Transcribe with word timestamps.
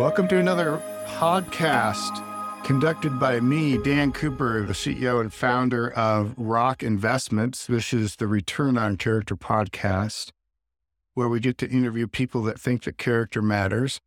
Welcome 0.00 0.28
to 0.28 0.38
another 0.38 0.80
podcast 1.08 2.24
conducted 2.64 3.20
by 3.20 3.38
me, 3.38 3.76
Dan 3.76 4.12
Cooper, 4.12 4.64
the 4.64 4.72
CEO 4.72 5.20
and 5.20 5.30
founder 5.30 5.92
of 5.92 6.32
Rock 6.38 6.82
Investments. 6.82 7.66
This 7.66 7.92
is 7.92 8.16
the 8.16 8.26
Return 8.26 8.78
on 8.78 8.96
Character 8.96 9.36
podcast, 9.36 10.30
where 11.12 11.28
we 11.28 11.38
get 11.38 11.58
to 11.58 11.68
interview 11.68 12.06
people 12.06 12.42
that 12.44 12.58
think 12.58 12.84
that 12.84 12.96
character 12.96 13.42
matters 13.42 14.00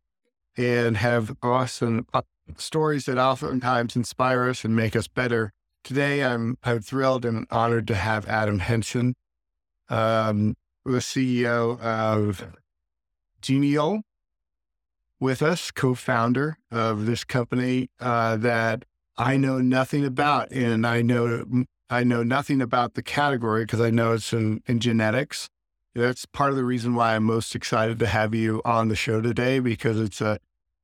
and 0.56 0.96
have 0.96 1.36
awesome 1.44 2.08
stories 2.56 3.04
that 3.04 3.16
oftentimes 3.16 3.94
inspire 3.94 4.48
us 4.48 4.64
and 4.64 4.74
make 4.74 4.96
us 4.96 5.06
better. 5.06 5.52
Today, 5.84 6.24
I'm, 6.24 6.58
I'm 6.64 6.80
thrilled 6.80 7.24
and 7.24 7.46
honored 7.52 7.86
to 7.86 7.94
have 7.94 8.26
Adam 8.26 8.58
Hansen, 8.58 9.14
um, 9.88 10.56
the 10.84 10.98
CEO 10.98 11.78
of 11.78 12.52
Genial, 13.40 14.02
with 15.24 15.40
us, 15.40 15.70
co-founder 15.70 16.58
of 16.70 17.06
this 17.06 17.24
company 17.24 17.88
uh, 17.98 18.36
that 18.36 18.84
I 19.16 19.38
know 19.38 19.58
nothing 19.58 20.04
about, 20.04 20.50
and 20.50 20.86
I 20.86 21.00
know 21.00 21.64
I 21.88 22.04
know 22.04 22.22
nothing 22.22 22.60
about 22.60 22.92
the 22.92 23.02
category 23.02 23.64
because 23.64 23.80
I 23.80 23.88
know 23.88 24.12
it's 24.12 24.34
in, 24.34 24.62
in 24.66 24.80
genetics. 24.80 25.48
That's 25.94 26.26
part 26.26 26.50
of 26.50 26.56
the 26.56 26.64
reason 26.64 26.94
why 26.94 27.16
I'm 27.16 27.24
most 27.24 27.54
excited 27.54 27.98
to 28.00 28.06
have 28.06 28.34
you 28.34 28.60
on 28.66 28.88
the 28.88 28.96
show 28.96 29.22
today 29.22 29.60
because 29.60 29.98
it's 29.98 30.20
a 30.20 30.40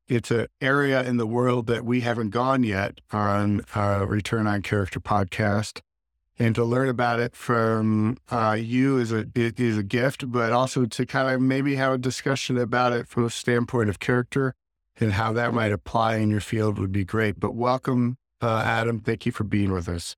it's 0.09 0.31
an 0.31 0.47
area 0.63 1.03
in 1.03 1.19
the 1.19 1.27
world 1.27 1.67
that 1.67 1.85
we 1.85 2.01
haven't 2.01 2.31
gone 2.31 2.63
yet 2.63 3.03
on 3.13 3.61
uh, 3.77 4.07
Return 4.09 4.47
on 4.47 4.63
Character 4.63 5.01
podcast 5.01 5.83
and 6.41 6.55
to 6.55 6.65
learn 6.65 6.89
about 6.89 7.21
it 7.21 7.37
from 7.37 8.17
uh, 8.31 8.57
you 8.59 8.99
is 8.99 9.13
a 9.13 9.27
is 9.37 9.77
a 9.77 9.83
gift, 9.83 10.33
but 10.33 10.53
also 10.53 10.87
to 10.87 11.05
kind 11.05 11.33
of 11.33 11.41
maybe 11.43 11.77
have 11.77 11.93
a 11.93 11.99
discussion 11.99 12.57
about 12.57 12.95
it 12.95 13.07
from 13.07 13.27
a 13.27 13.31
standpoint 13.31 13.91
of 13.91 14.01
character 14.01 14.55
and 14.99 15.13
how 15.13 15.35
that 15.35 15.53
might 15.53 15.71
apply 15.71 16.17
in 16.17 16.31
your 16.31 16.41
field 16.41 16.79
would 16.79 16.93
be 16.93 17.05
great. 17.05 17.39
But 17.39 17.55
welcome, 17.55 18.17
uh, 18.41 18.63
Adam. 18.65 19.01
Thank 19.01 19.27
you 19.27 19.33
for 19.33 19.45
being 19.45 19.71
with 19.71 19.87
us. 19.87 20.17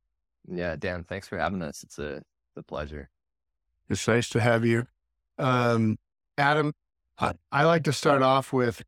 Yeah, 0.48 0.76
Dan, 0.76 1.02
thanks 1.02 1.26
for 1.26 1.38
having 1.38 1.60
us. 1.60 1.82
It's 1.82 1.98
a, 1.98 2.22
a 2.56 2.62
pleasure. 2.62 3.10
It's 3.90 4.06
nice 4.06 4.28
to 4.30 4.40
have 4.40 4.64
you, 4.64 4.86
um, 5.38 5.98
Adam. 6.38 6.72
I, 7.18 7.32
I 7.50 7.64
like 7.64 7.82
to 7.84 7.92
start 7.92 8.22
off 8.22 8.52
with 8.52 8.84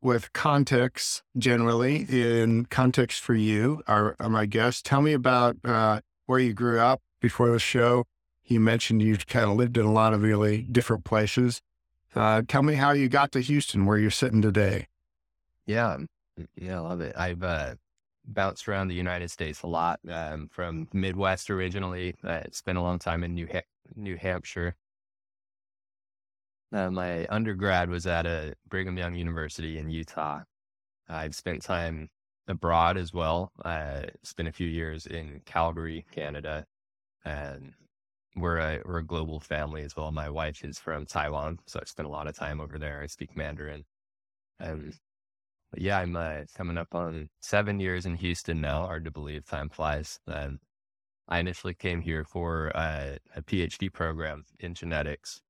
with 0.00 0.32
context 0.32 1.22
generally 1.36 2.06
in 2.08 2.66
context 2.66 3.20
for 3.20 3.34
you, 3.34 3.82
our, 3.86 4.16
our 4.18 4.30
my 4.30 4.46
guest. 4.46 4.86
Tell 4.86 5.02
me 5.02 5.12
about 5.12 5.56
uh, 5.64 6.00
where 6.26 6.38
you 6.38 6.52
grew 6.52 6.80
up 6.80 7.00
before 7.20 7.50
the 7.50 7.58
show. 7.58 8.04
You 8.44 8.60
mentioned 8.60 9.02
you 9.02 9.16
kind 9.16 9.50
of 9.50 9.56
lived 9.56 9.78
in 9.78 9.86
a 9.86 9.92
lot 9.92 10.12
of 10.12 10.22
really 10.22 10.62
different 10.62 11.04
places. 11.04 11.62
Uh, 12.14 12.42
tell 12.46 12.62
me 12.62 12.74
how 12.74 12.92
you 12.92 13.08
got 13.08 13.32
to 13.32 13.40
Houston, 13.40 13.86
where 13.86 13.98
you're 13.98 14.10
sitting 14.10 14.42
today. 14.42 14.86
Yeah, 15.66 15.96
yeah, 16.56 16.76
I 16.76 16.80
love 16.80 17.00
it. 17.00 17.14
I've 17.16 17.42
uh, 17.42 17.74
bounced 18.26 18.68
around 18.68 18.88
the 18.88 18.94
United 18.94 19.30
States 19.30 19.62
a 19.62 19.66
lot. 19.66 20.00
Um, 20.08 20.48
from 20.50 20.88
Midwest 20.92 21.50
originally. 21.50 22.14
Uh, 22.22 22.42
spent 22.52 22.78
a 22.78 22.82
long 22.82 22.98
time 22.98 23.24
in 23.24 23.34
New 23.34 23.48
ha- 23.50 23.62
New 23.96 24.16
Hampshire. 24.16 24.76
Uh, 26.72 26.90
my 26.90 27.26
undergrad 27.26 27.88
was 27.88 28.06
at 28.06 28.26
a 28.26 28.54
Brigham 28.68 28.98
Young 28.98 29.14
University 29.14 29.78
in 29.78 29.90
Utah. 29.90 30.42
I've 31.08 31.34
spent 31.34 31.62
time 31.62 32.08
abroad 32.48 32.96
as 32.96 33.12
well. 33.12 33.52
Uh, 33.64 34.02
spent 34.22 34.48
a 34.48 34.52
few 34.52 34.68
years 34.68 35.06
in 35.06 35.40
Calgary, 35.46 36.04
Canada, 36.12 36.66
and 37.24 37.72
we're 38.36 38.58
a 38.58 38.80
we're 38.84 38.98
a 38.98 39.04
global 39.04 39.40
family 39.40 39.82
as 39.82 39.96
well. 39.96 40.10
My 40.12 40.28
wife 40.28 40.64
is 40.64 40.78
from 40.78 41.06
Taiwan, 41.06 41.58
so 41.66 41.80
I 41.80 41.84
spent 41.84 42.08
a 42.08 42.10
lot 42.12 42.26
of 42.26 42.36
time 42.36 42.60
over 42.60 42.78
there. 42.78 43.00
I 43.02 43.06
speak 43.06 43.36
Mandarin. 43.36 43.84
Um, 44.60 44.92
yeah, 45.76 45.98
I'm 45.98 46.16
uh, 46.16 46.42
coming 46.54 46.78
up 46.78 46.94
on 46.94 47.28
seven 47.42 47.80
years 47.80 48.06
in 48.06 48.16
Houston 48.16 48.60
now. 48.60 48.86
Hard 48.86 49.04
to 49.04 49.10
believe, 49.10 49.44
time 49.44 49.68
flies. 49.68 50.20
Um, 50.26 50.60
I 51.28 51.38
initially 51.38 51.74
came 51.74 52.00
here 52.00 52.24
for 52.24 52.70
uh, 52.76 53.16
a 53.34 53.42
PhD 53.42 53.92
program 53.92 54.44
in 54.60 54.74
genetics. 54.74 55.40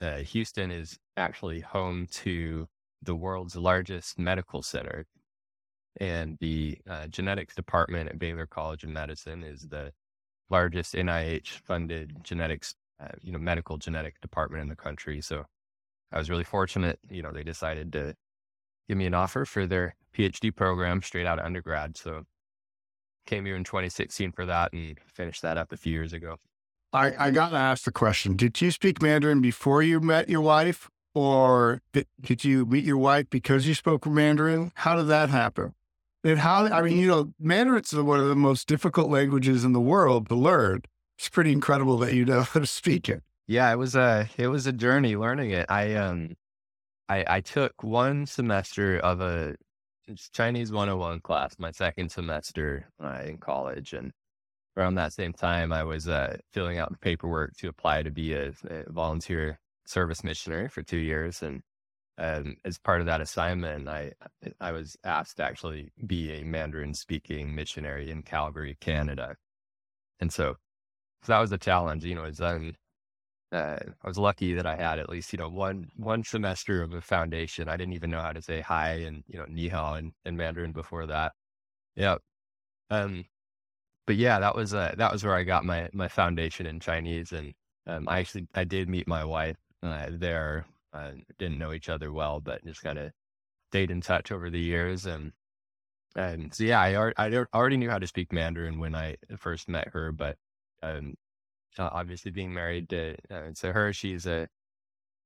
Uh, 0.00 0.18
Houston 0.18 0.70
is 0.70 0.98
actually 1.16 1.60
home 1.60 2.06
to 2.10 2.68
the 3.02 3.14
world's 3.14 3.56
largest 3.56 4.18
medical 4.18 4.62
center 4.62 5.06
and 5.98 6.36
the 6.40 6.78
uh, 6.88 7.06
genetics 7.08 7.54
department 7.54 8.08
at 8.08 8.18
Baylor 8.18 8.46
College 8.46 8.84
of 8.84 8.90
Medicine 8.90 9.42
is 9.42 9.68
the 9.68 9.92
largest 10.50 10.94
NIH 10.94 11.48
funded 11.48 12.22
genetics, 12.22 12.74
uh, 13.00 13.08
you 13.20 13.32
know, 13.32 13.38
medical 13.38 13.78
genetic 13.78 14.20
department 14.20 14.62
in 14.62 14.68
the 14.68 14.76
country. 14.76 15.20
So 15.20 15.44
I 16.12 16.18
was 16.18 16.30
really 16.30 16.44
fortunate. 16.44 16.98
You 17.10 17.22
know, 17.22 17.32
they 17.32 17.42
decided 17.42 17.92
to 17.92 18.14
give 18.88 18.98
me 18.98 19.06
an 19.06 19.14
offer 19.14 19.44
for 19.44 19.66
their 19.66 19.96
PhD 20.16 20.54
program 20.54 21.02
straight 21.02 21.26
out 21.26 21.38
of 21.38 21.44
undergrad. 21.44 21.96
So 21.96 22.24
came 23.26 23.44
here 23.44 23.56
in 23.56 23.64
2016 23.64 24.32
for 24.32 24.46
that 24.46 24.72
and 24.72 24.98
finished 25.06 25.42
that 25.42 25.58
up 25.58 25.72
a 25.72 25.76
few 25.76 25.92
years 25.92 26.12
ago. 26.12 26.36
I, 26.92 27.26
I 27.26 27.30
got 27.30 27.50
to 27.50 27.56
ask 27.56 27.84
the 27.84 27.92
question 27.92 28.36
Did 28.36 28.60
you 28.60 28.70
speak 28.70 29.02
Mandarin 29.02 29.40
before 29.40 29.82
you 29.82 30.00
met 30.00 30.28
your 30.28 30.40
wife? 30.40 30.90
Or 31.14 31.80
did, 31.94 32.06
did 32.20 32.44
you 32.44 32.66
meet 32.66 32.84
your 32.84 32.98
wife 32.98 33.30
because 33.30 33.66
you 33.66 33.72
spoke 33.72 34.06
Mandarin? 34.06 34.70
How 34.74 34.96
did 34.96 35.08
that 35.08 35.30
happen? 35.30 35.74
And 36.26 36.40
how, 36.40 36.66
I 36.66 36.82
mean, 36.82 36.98
you 36.98 37.06
know, 37.06 37.32
Mandarin's 37.38 37.94
one 37.94 38.18
of 38.18 38.26
the 38.26 38.34
most 38.34 38.66
difficult 38.66 39.10
languages 39.10 39.62
in 39.62 39.72
the 39.72 39.80
world 39.80 40.28
to 40.28 40.34
learn. 40.34 40.82
It's 41.16 41.28
pretty 41.28 41.52
incredible 41.52 41.98
that 41.98 42.14
you 42.14 42.24
know 42.24 42.42
how 42.42 42.58
to 42.58 42.66
speak 42.66 43.08
it. 43.08 43.22
Yeah, 43.46 43.70
it 43.70 43.76
was 43.76 43.94
a, 43.94 44.28
it 44.36 44.48
was 44.48 44.66
a 44.66 44.72
journey 44.72 45.14
learning 45.14 45.52
it. 45.52 45.66
I, 45.68 45.94
um, 45.94 46.34
I, 47.08 47.24
I 47.28 47.40
took 47.42 47.84
one 47.84 48.26
semester 48.26 48.98
of 48.98 49.20
a 49.20 49.54
Chinese 50.32 50.72
101 50.72 51.20
class, 51.20 51.54
my 51.60 51.70
second 51.70 52.10
semester 52.10 52.88
uh, 53.00 53.22
in 53.24 53.38
college. 53.38 53.92
And 53.92 54.10
around 54.76 54.96
that 54.96 55.12
same 55.12 55.32
time, 55.32 55.72
I 55.72 55.84
was 55.84 56.08
uh, 56.08 56.38
filling 56.52 56.78
out 56.78 57.00
paperwork 57.00 57.56
to 57.58 57.68
apply 57.68 58.02
to 58.02 58.10
be 58.10 58.32
a, 58.32 58.48
a 58.68 58.90
volunteer 58.90 59.60
service 59.86 60.24
missionary 60.24 60.68
for 60.68 60.82
two 60.82 60.98
years. 60.98 61.40
And 61.40 61.62
and 62.18 62.56
as 62.64 62.78
part 62.78 63.00
of 63.00 63.06
that 63.06 63.20
assignment, 63.20 63.88
I 63.88 64.12
I 64.60 64.72
was 64.72 64.96
asked 65.04 65.36
to 65.36 65.44
actually 65.44 65.90
be 66.06 66.32
a 66.32 66.44
Mandarin 66.44 66.94
speaking 66.94 67.54
missionary 67.54 68.10
in 68.10 68.22
Calgary, 68.22 68.76
Canada. 68.80 69.36
And 70.20 70.32
so, 70.32 70.56
so 71.22 71.32
that 71.32 71.40
was 71.40 71.52
a 71.52 71.58
challenge, 71.58 72.04
you 72.04 72.14
know, 72.14 72.24
as 72.24 72.40
um, 72.40 72.74
uh, 73.52 73.78
I 74.02 74.08
was 74.08 74.18
lucky 74.18 74.54
that 74.54 74.66
I 74.66 74.76
had 74.76 74.98
at 74.98 75.10
least, 75.10 75.32
you 75.32 75.38
know, 75.38 75.48
one, 75.48 75.90
one 75.96 76.24
semester 76.24 76.82
of 76.82 76.94
a 76.94 77.00
foundation. 77.00 77.68
I 77.68 77.76
didn't 77.76 77.94
even 77.94 78.10
know 78.10 78.22
how 78.22 78.32
to 78.32 78.42
say 78.42 78.60
hi 78.60 78.92
and, 79.06 79.22
you 79.28 79.38
know, 79.38 79.46
ni 79.48 79.68
hao 79.68 79.94
and 79.94 80.36
Mandarin 80.36 80.72
before 80.72 81.06
that. 81.06 81.32
Yeah. 81.96 82.16
Um, 82.90 83.26
but 84.06 84.16
yeah, 84.16 84.40
that 84.40 84.54
was, 84.56 84.74
uh, 84.74 84.94
that 84.96 85.12
was 85.12 85.24
where 85.24 85.34
I 85.34 85.42
got 85.44 85.64
my, 85.64 85.88
my 85.92 86.08
foundation 86.08 86.66
in 86.66 86.80
Chinese. 86.80 87.32
And, 87.32 87.54
um, 87.86 88.08
I 88.08 88.20
actually, 88.20 88.48
I 88.54 88.64
did 88.64 88.88
meet 88.88 89.06
my 89.06 89.24
wife, 89.24 89.56
uh, 89.82 90.06
there 90.10 90.66
uh, 90.96 91.12
didn't 91.38 91.58
know 91.58 91.72
each 91.72 91.88
other 91.88 92.12
well, 92.12 92.40
but 92.40 92.64
just 92.64 92.82
kind 92.82 92.98
of 92.98 93.12
stayed 93.70 93.90
in 93.90 94.00
touch 94.00 94.32
over 94.32 94.50
the 94.50 94.60
years. 94.60 95.06
And 95.06 95.32
and 96.14 96.54
so 96.54 96.64
yeah, 96.64 96.80
I, 96.80 97.12
I 97.18 97.44
already 97.54 97.76
knew 97.76 97.90
how 97.90 97.98
to 97.98 98.06
speak 98.06 98.32
Mandarin 98.32 98.78
when 98.78 98.94
I 98.94 99.16
first 99.36 99.68
met 99.68 99.88
her, 99.88 100.12
but 100.12 100.36
um, 100.82 101.14
obviously 101.78 102.30
being 102.30 102.54
married 102.54 102.88
to, 102.88 103.16
uh, 103.30 103.50
to 103.56 103.72
her, 103.72 103.92
she's 103.92 104.26
uh, 104.26 104.46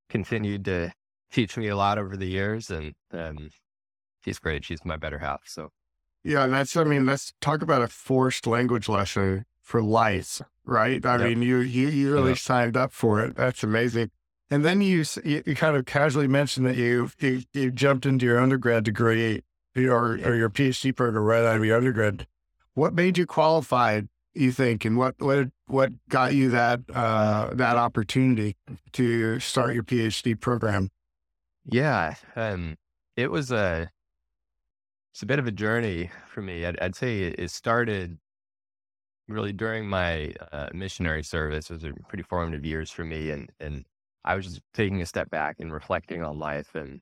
continued 0.08 0.64
to 0.64 0.92
teach 1.30 1.56
me 1.56 1.68
a 1.68 1.76
lot 1.76 1.98
over 1.98 2.16
the 2.16 2.26
years, 2.26 2.70
and 2.70 2.94
um, 3.12 3.50
she's 4.24 4.38
great. 4.38 4.64
She's 4.64 4.84
my 4.84 4.96
better 4.96 5.18
half. 5.18 5.42
So 5.46 5.70
yeah, 6.24 6.46
that's 6.46 6.76
I 6.76 6.84
mean, 6.84 7.06
let's 7.06 7.32
talk 7.40 7.62
about 7.62 7.82
a 7.82 7.88
forced 7.88 8.46
language 8.46 8.88
lesson 8.88 9.46
for 9.62 9.80
life, 9.82 10.42
right? 10.64 11.04
I 11.04 11.18
yep. 11.18 11.20
mean, 11.20 11.42
you 11.42 11.58
you, 11.58 11.88
you 11.88 12.12
really 12.12 12.30
yep. 12.30 12.38
signed 12.38 12.76
up 12.76 12.92
for 12.92 13.20
it. 13.20 13.36
That's 13.36 13.62
amazing. 13.62 14.10
And 14.50 14.64
then 14.64 14.80
you, 14.80 15.04
you 15.24 15.54
kind 15.54 15.76
of 15.76 15.86
casually 15.86 16.26
mentioned 16.26 16.66
that 16.66 16.76
you, 16.76 17.10
you, 17.20 17.42
you 17.52 17.70
jumped 17.70 18.04
into 18.04 18.26
your 18.26 18.40
undergrad 18.40 18.84
degree 18.84 19.42
or, 19.76 20.14
or 20.14 20.34
your 20.34 20.50
PhD 20.50 20.94
program 20.94 21.22
right 21.22 21.44
out 21.44 21.56
of 21.56 21.64
your 21.64 21.76
undergrad. 21.76 22.26
What 22.74 22.92
made 22.92 23.16
you 23.16 23.26
qualified, 23.26 24.08
you 24.34 24.52
think, 24.52 24.84
and 24.84 24.96
what 24.96 25.16
what 25.18 25.48
what 25.66 25.92
got 26.08 26.34
you 26.34 26.50
that 26.50 26.80
uh, 26.94 27.50
that 27.52 27.76
opportunity 27.76 28.56
to 28.92 29.40
start 29.40 29.74
your 29.74 29.82
PhD 29.82 30.38
program? 30.38 30.90
Yeah, 31.64 32.14
um, 32.36 32.76
it 33.16 33.30
was 33.30 33.50
a 33.50 33.90
it's 35.12 35.22
a 35.22 35.26
bit 35.26 35.40
of 35.40 35.46
a 35.46 35.52
journey 35.52 36.10
for 36.28 36.42
me. 36.42 36.64
I'd, 36.64 36.78
I'd 36.80 36.94
say 36.94 37.22
it 37.22 37.50
started 37.50 38.18
really 39.28 39.52
during 39.52 39.88
my 39.88 40.32
uh, 40.52 40.68
missionary 40.72 41.24
service. 41.24 41.70
It 41.70 41.74
was 41.74 41.84
a 41.84 41.92
pretty 42.08 42.24
formative 42.24 42.64
years 42.64 42.90
for 42.90 43.04
me, 43.04 43.30
and 43.30 43.50
and 43.58 43.84
I 44.24 44.34
was 44.34 44.46
just 44.46 44.60
taking 44.74 45.00
a 45.00 45.06
step 45.06 45.30
back 45.30 45.56
and 45.58 45.72
reflecting 45.72 46.22
on 46.22 46.38
life. 46.38 46.74
And 46.74 47.00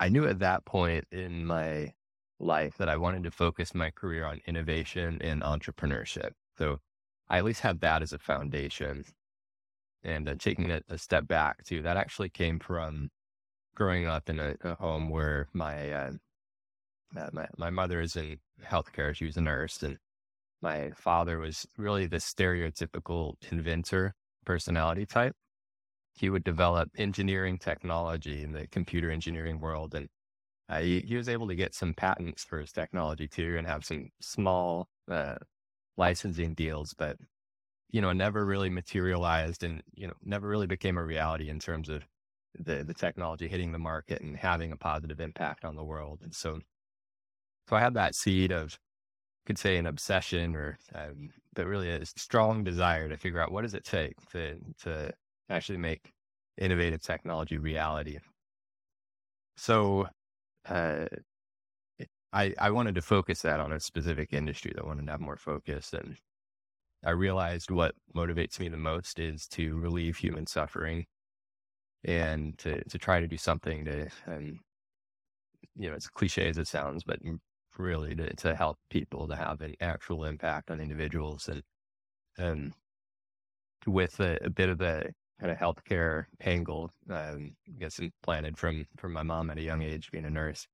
I 0.00 0.08
knew 0.08 0.26
at 0.26 0.40
that 0.40 0.64
point 0.64 1.06
in 1.10 1.46
my 1.46 1.92
life 2.40 2.76
that 2.78 2.88
I 2.88 2.96
wanted 2.96 3.24
to 3.24 3.30
focus 3.30 3.74
my 3.74 3.90
career 3.90 4.24
on 4.24 4.40
innovation 4.46 5.18
and 5.20 5.42
entrepreneurship. 5.42 6.32
So 6.58 6.80
I 7.28 7.38
at 7.38 7.44
least 7.44 7.60
had 7.60 7.80
that 7.80 8.02
as 8.02 8.12
a 8.12 8.18
foundation. 8.18 9.04
And 10.02 10.28
uh, 10.28 10.34
taking 10.38 10.70
a, 10.70 10.82
a, 10.88 10.98
step 10.98 11.26
back 11.26 11.64
too, 11.64 11.80
that 11.82 11.96
actually 11.96 12.28
came 12.28 12.58
from 12.58 13.10
growing 13.74 14.06
up 14.06 14.28
in 14.28 14.38
a, 14.38 14.54
a 14.62 14.74
home 14.74 15.08
where 15.08 15.48
my, 15.54 15.90
uh, 15.90 16.10
my 17.32 17.46
my 17.56 17.70
mother 17.70 18.00
is 18.00 18.16
in 18.16 18.38
healthcare; 18.62 19.14
she 19.14 19.24
was 19.24 19.36
a 19.36 19.40
nurse, 19.40 19.82
and 19.82 19.98
my 20.60 20.90
father 20.96 21.38
was 21.38 21.66
really 21.76 22.06
the 22.06 22.16
stereotypical 22.16 23.34
inventor 23.50 24.14
personality 24.44 25.06
type. 25.06 25.34
He 26.14 26.30
would 26.30 26.44
develop 26.44 26.90
engineering 26.96 27.58
technology 27.58 28.42
in 28.42 28.52
the 28.52 28.66
computer 28.68 29.10
engineering 29.10 29.60
world, 29.60 29.94
and 29.94 30.08
uh, 30.68 30.80
he, 30.80 31.00
he, 31.00 31.16
was 31.16 31.28
able 31.28 31.48
to 31.48 31.54
get 31.54 31.74
some 31.74 31.92
patents 31.94 32.44
for 32.44 32.60
his 32.60 32.72
technology 32.72 33.28
too, 33.28 33.56
and 33.58 33.66
have 33.66 33.84
some 33.84 34.08
small 34.20 34.88
uh, 35.10 35.36
licensing 35.96 36.54
deals, 36.54 36.94
but 36.94 37.16
you 37.90 38.00
know, 38.00 38.12
never 38.12 38.44
really 38.44 38.70
materialized, 38.70 39.64
and 39.64 39.82
you 39.94 40.06
know, 40.06 40.14
never 40.24 40.48
really 40.48 40.66
became 40.66 40.98
a 40.98 41.04
reality 41.04 41.48
in 41.48 41.58
terms 41.58 41.88
of 41.88 42.02
the 42.58 42.84
the 42.84 42.94
technology 42.94 43.48
hitting 43.48 43.72
the 43.72 43.78
market 43.78 44.22
and 44.22 44.36
having 44.36 44.72
a 44.72 44.76
positive 44.76 45.20
impact 45.20 45.64
on 45.64 45.76
the 45.76 45.84
world. 45.84 46.20
And 46.22 46.34
so, 46.34 46.60
so 47.68 47.76
I 47.76 47.80
had 47.80 47.94
that 47.94 48.14
seed 48.14 48.52
of 48.52 48.78
could 49.46 49.58
say 49.58 49.76
an 49.76 49.86
obsession 49.86 50.56
or 50.56 50.78
um, 50.94 51.30
but 51.54 51.66
really 51.66 51.90
a 51.90 52.04
strong 52.06 52.64
desire 52.64 53.08
to 53.08 53.16
figure 53.16 53.40
out 53.40 53.52
what 53.52 53.62
does 53.62 53.74
it 53.74 53.84
take 53.84 54.14
to 54.30 54.58
to 54.82 55.12
actually 55.50 55.78
make 55.78 56.12
innovative 56.58 57.02
technology 57.02 57.58
reality. 57.58 58.18
So 59.56 60.08
uh, 60.68 61.06
I 62.32 62.54
I 62.58 62.70
wanted 62.70 62.94
to 62.96 63.02
focus 63.02 63.42
that 63.42 63.60
on 63.60 63.72
a 63.72 63.80
specific 63.80 64.32
industry 64.32 64.72
that 64.74 64.86
wanted 64.86 65.06
to 65.06 65.12
have 65.12 65.20
more 65.20 65.36
focus 65.36 65.92
and 65.92 66.16
I 67.04 67.10
realized 67.10 67.70
what 67.70 67.94
motivates 68.16 68.58
me 68.58 68.68
the 68.68 68.76
most 68.78 69.18
is 69.18 69.46
to 69.48 69.76
relieve 69.78 70.16
human 70.16 70.46
suffering 70.46 71.06
and 72.04 72.58
to 72.58 72.82
to 72.84 72.98
try 72.98 73.20
to 73.20 73.28
do 73.28 73.36
something 73.36 73.84
to 73.84 74.08
um, 74.26 74.60
you 75.76 75.90
know 75.90 75.96
as 75.96 76.08
cliche 76.08 76.48
as 76.48 76.58
it 76.58 76.66
sounds 76.68 77.04
but 77.04 77.20
really 77.78 78.14
to, 78.14 78.34
to 78.36 78.54
help 78.54 78.78
people 78.90 79.26
to 79.28 79.36
have 79.36 79.60
an 79.60 79.74
actual 79.80 80.24
impact 80.24 80.70
on 80.70 80.80
individuals 80.80 81.48
and 81.48 81.62
and 82.38 82.74
with 83.86 84.20
a, 84.20 84.38
a 84.42 84.50
bit 84.50 84.68
of 84.68 84.78
the 84.78 85.12
kind 85.40 85.52
of 85.52 85.58
healthcare 85.58 86.26
angle, 86.40 86.90
um, 87.10 87.56
I 87.68 87.78
guess 87.78 87.98
implanted 87.98 88.58
from 88.58 88.86
from 88.98 89.12
my 89.12 89.22
mom 89.22 89.50
at 89.50 89.58
a 89.58 89.62
young 89.62 89.82
age, 89.82 90.10
being 90.10 90.24
a 90.24 90.30
nurse. 90.30 90.66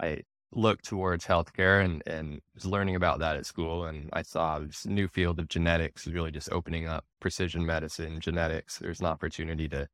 I 0.00 0.22
looked 0.52 0.84
towards 0.84 1.26
healthcare 1.26 1.84
and 1.84 2.02
and 2.06 2.40
was 2.54 2.66
learning 2.66 2.96
about 2.96 3.20
that 3.20 3.36
at 3.36 3.46
school, 3.46 3.86
and 3.86 4.10
I 4.12 4.22
saw 4.22 4.58
this 4.60 4.86
new 4.86 5.08
field 5.08 5.38
of 5.40 5.48
genetics 5.48 6.06
really 6.06 6.30
just 6.32 6.52
opening 6.52 6.86
up 6.88 7.04
precision 7.20 7.64
medicine, 7.66 8.20
genetics. 8.20 8.78
There's 8.78 9.00
an 9.00 9.06
opportunity 9.06 9.68
to 9.70 9.88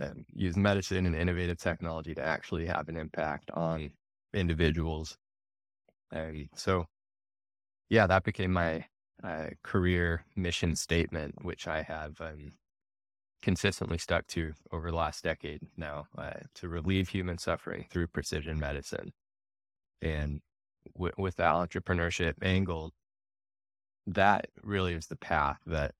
um, 0.00 0.24
use 0.34 0.56
medicine 0.56 1.06
and 1.06 1.16
innovative 1.16 1.58
technology 1.58 2.14
to 2.14 2.24
actually 2.24 2.66
have 2.66 2.88
an 2.88 2.96
impact 2.96 3.50
on 3.52 3.90
individuals 4.34 5.16
and 6.10 6.48
so, 6.54 6.86
yeah, 7.90 8.06
that 8.06 8.24
became 8.24 8.52
my 8.52 8.86
uh, 9.22 9.48
career 9.62 10.24
mission 10.36 10.76
statement, 10.76 11.44
which 11.44 11.66
I 11.68 11.82
have 11.82 12.20
um, 12.20 12.52
consistently 13.42 13.98
stuck 13.98 14.26
to 14.28 14.52
over 14.72 14.90
the 14.90 14.96
last 14.96 15.24
decade 15.24 15.60
now 15.76 16.06
uh, 16.16 16.32
to 16.54 16.68
relieve 16.68 17.08
human 17.08 17.38
suffering 17.38 17.86
through 17.90 18.06
precision 18.08 18.58
medicine. 18.58 19.12
And 20.02 20.40
w- 20.94 21.12
with 21.16 21.36
the 21.36 21.44
entrepreneurship 21.44 22.34
angle, 22.42 22.92
that 24.06 24.48
really 24.62 24.94
is 24.94 25.06
the 25.06 25.16
path 25.16 25.60
that 25.66 25.94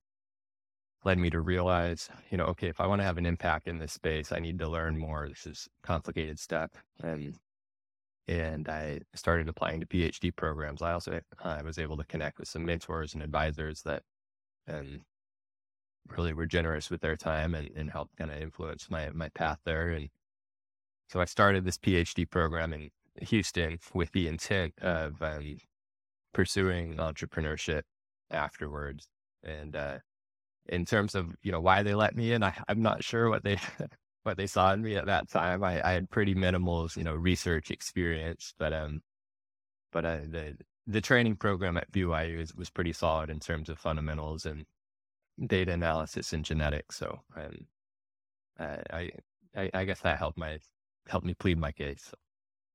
led 1.05 1.17
me 1.17 1.29
to 1.29 1.39
realize, 1.39 2.09
you 2.29 2.37
know, 2.37 2.45
okay, 2.45 2.67
if 2.67 2.81
I 2.81 2.87
want 2.87 2.99
to 2.99 3.05
have 3.05 3.17
an 3.17 3.25
impact 3.25 3.67
in 3.67 3.79
this 3.79 3.93
space, 3.93 4.31
I 4.31 4.39
need 4.39 4.59
to 4.59 4.67
learn 4.67 4.97
more. 4.97 5.29
This 5.29 5.45
is 5.45 5.69
complicated 5.83 6.39
stuff. 6.39 6.71
And 7.01 7.35
and 8.27 8.69
I 8.69 8.99
started 9.15 9.49
applying 9.49 9.79
to 9.79 9.87
PhD 9.87 10.35
programs. 10.35 10.81
I 10.83 10.91
also 10.91 11.19
I 11.43 11.63
was 11.63 11.79
able 11.79 11.97
to 11.97 12.03
connect 12.03 12.37
with 12.37 12.47
some 12.47 12.65
mentors 12.65 13.13
and 13.13 13.23
advisors 13.23 13.81
that 13.83 14.03
and 14.67 15.01
really 16.07 16.33
were 16.33 16.45
generous 16.45 16.89
with 16.89 17.01
their 17.01 17.15
time 17.15 17.55
and, 17.55 17.69
and 17.75 17.91
helped 17.91 18.17
kind 18.17 18.31
of 18.31 18.41
influence 18.41 18.89
my 18.89 19.09
my 19.11 19.29
path 19.29 19.59
there. 19.65 19.89
And 19.89 20.09
so 21.09 21.21
I 21.21 21.25
started 21.25 21.65
this 21.65 21.77
PhD 21.77 22.29
program 22.29 22.73
in 22.73 22.89
Houston 23.21 23.79
with 23.93 24.11
the 24.11 24.27
intent 24.27 24.73
of 24.81 25.21
um, 25.21 25.57
pursuing 26.33 26.97
entrepreneurship 26.97 27.83
afterwards. 28.31 29.07
And 29.43 29.75
uh, 29.75 29.99
in 30.67 30.85
terms 30.85 31.15
of 31.15 31.35
you 31.41 31.51
know 31.51 31.61
why 31.61 31.83
they 31.83 31.95
let 31.95 32.15
me 32.15 32.33
in, 32.33 32.43
I, 32.43 32.53
I'm 32.67 32.81
not 32.81 33.03
sure 33.03 33.29
what 33.29 33.43
they 33.43 33.57
what 34.23 34.37
they 34.37 34.47
saw 34.47 34.73
in 34.73 34.81
me 34.81 34.95
at 34.95 35.05
that 35.07 35.29
time. 35.29 35.63
I, 35.63 35.87
I 35.87 35.91
had 35.93 36.09
pretty 36.09 36.35
minimal, 36.35 36.89
you 36.95 37.03
know, 37.03 37.15
research 37.15 37.71
experience, 37.71 38.53
but 38.57 38.73
um, 38.73 39.01
but 39.91 40.05
uh, 40.05 40.17
the 40.29 40.57
the 40.87 41.01
training 41.01 41.35
program 41.35 41.77
at 41.77 41.91
BYU 41.91 42.37
was, 42.37 42.55
was 42.55 42.69
pretty 42.69 42.93
solid 42.93 43.29
in 43.29 43.39
terms 43.39 43.69
of 43.69 43.77
fundamentals 43.77 44.45
and 44.45 44.65
data 45.47 45.71
analysis 45.71 46.33
and 46.33 46.43
genetics. 46.43 46.97
So 46.97 47.19
um, 47.35 47.65
I, 48.91 49.11
I, 49.55 49.69
I 49.73 49.85
guess 49.85 50.01
that 50.01 50.17
helped 50.17 50.37
my 50.37 50.59
helped 51.07 51.25
me 51.25 51.33
plead 51.33 51.57
my 51.57 51.71
case. 51.71 52.11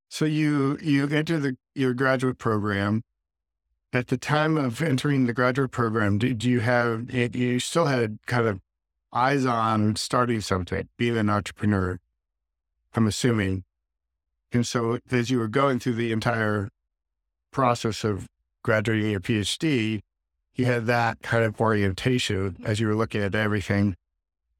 So 0.09 0.25
you 0.25 0.79
you 0.83 1.09
enter 1.09 1.39
the 1.39 1.57
your 1.75 1.95
graduate 1.95 2.39
program. 2.39 3.03
At 3.93 4.09
the 4.09 4.17
time 4.17 4.57
of 4.57 4.83
entering 4.83 5.27
the 5.27 5.33
graduate 5.33 5.71
program, 5.71 6.19
did 6.19 6.43
you 6.43 6.61
have 6.61 7.13
you 7.13 7.61
still 7.61 7.87
had 7.87 8.19
kind 8.27 8.49
of 8.49 8.61
eyes 9.15 9.47
on 9.47 9.95
starting 9.97 10.41
something, 10.41 10.89
being 10.99 11.17
an 11.17 11.31
entrepreneur, 11.31 12.01
I'm 12.95 13.07
assuming. 13.07 13.65
And 14.53 14.67
so 14.67 14.99
as 15.11 15.31
you 15.31 15.39
were 15.39 15.49
going 15.49 15.79
through 15.79 15.95
the 15.95 16.13
entire 16.13 16.69
process 17.53 18.05
of 18.05 18.27
graduating 18.63 19.11
your 19.11 19.21
PhD, 19.21 20.01
you 20.55 20.65
had 20.67 20.87
that 20.87 21.23
kind 21.23 21.45
of 21.45 21.61
orientation 21.61 22.56
as 22.65 22.81
you 22.81 22.87
were 22.87 22.95
looking 22.95 23.23
at 23.23 23.35
everything. 23.35 23.97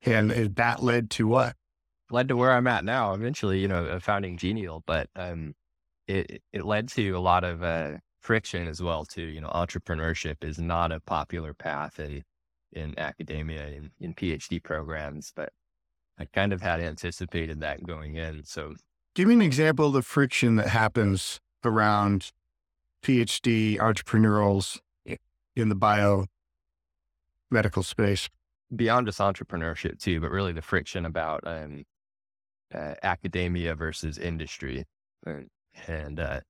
And 0.05 0.31
that 0.31 0.83
led 0.83 1.11
to 1.11 1.27
what? 1.27 1.57
Led 2.11 2.29
to 2.29 2.37
where 2.37 2.53
I'm 2.53 2.67
at 2.67 2.85
now, 2.85 3.15
eventually, 3.15 3.61
you 3.61 3.69
know, 3.69 3.99
founding 4.01 4.37
Genial, 4.37 4.83
but 4.87 5.09
um, 5.17 5.55
it, 6.07 6.43
it 6.53 6.65
led 6.65 6.89
to 6.91 7.11
a 7.11 7.21
lot 7.21 7.45
of 7.45 7.63
uh, 7.63 7.93
friction 8.21 8.69
as 8.69 8.83
well, 8.83 9.05
too. 9.05 9.23
You 9.23 9.41
know, 9.41 9.49
entrepreneurship 9.49 10.45
is 10.45 10.59
not 10.59 10.93
a 10.93 11.01
popular 11.01 11.55
path. 11.55 11.99
And 11.99 12.23
in 12.75 12.99
academia 12.99 13.69
in, 13.69 13.91
in 14.01 14.15
PhD 14.15 14.63
programs, 14.63 15.33
but 15.35 15.53
I 16.19 16.27
kind 16.27 16.53
of 16.53 16.61
had 16.61 16.81
anticipated 16.81 17.61
that 17.61 17.87
going 17.87 18.17
in. 18.17 18.45
So, 18.45 18.75
give 19.15 19.29
me 19.29 19.35
an 19.35 19.43
example 19.43 19.87
of 19.87 19.93
the 19.93 20.03
friction 20.03 20.57
that 20.57 20.69
happens 20.69 21.41
around 21.65 22.33
PhD 23.03 23.79
entrepreneurials 23.79 24.81
in 25.57 25.69
the 25.69 25.75
bio 25.75 26.27
medical 27.51 27.83
space. 27.83 28.29
Beyond 28.75 29.07
just 29.07 29.21
entrepreneurship, 29.21 30.01
too, 30.01 30.21
but 30.21 30.31
really 30.31 30.53
the 30.53 30.63
friction 30.63 31.07
about 31.07 31.43
um, 31.47 31.85
uh, 32.75 32.95
academia 33.03 33.75
versus 33.75 34.19
industry 34.19 34.85
and, 35.87 36.19
uh, 36.19 36.41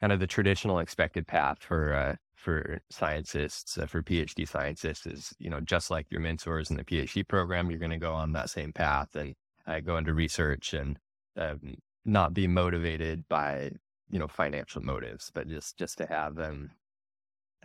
kind 0.00 0.12
of 0.12 0.20
the 0.20 0.26
traditional 0.26 0.78
expected 0.78 1.26
path 1.26 1.58
for 1.60 1.94
uh, 1.94 2.16
for 2.34 2.80
scientists, 2.90 3.78
uh, 3.78 3.86
for 3.86 4.02
PhD 4.02 4.46
scientists, 4.46 5.06
is 5.06 5.34
you 5.38 5.50
know 5.50 5.60
just 5.60 5.90
like 5.90 6.06
your 6.10 6.20
mentors 6.20 6.70
in 6.70 6.76
the 6.76 6.84
PhD 6.84 7.26
program, 7.26 7.70
you're 7.70 7.80
going 7.80 7.90
to 7.90 7.96
go 7.96 8.12
on 8.12 8.32
that 8.32 8.50
same 8.50 8.72
path 8.72 9.14
and 9.16 9.34
uh, 9.66 9.80
go 9.80 9.96
into 9.96 10.14
research 10.14 10.74
and 10.74 10.98
um, 11.36 11.76
not 12.04 12.34
be 12.34 12.46
motivated 12.46 13.26
by 13.28 13.70
you 14.10 14.18
know 14.18 14.28
financial 14.28 14.82
motives, 14.82 15.30
but 15.34 15.48
just 15.48 15.76
just 15.76 15.98
to 15.98 16.06
have 16.06 16.36
them 16.36 16.70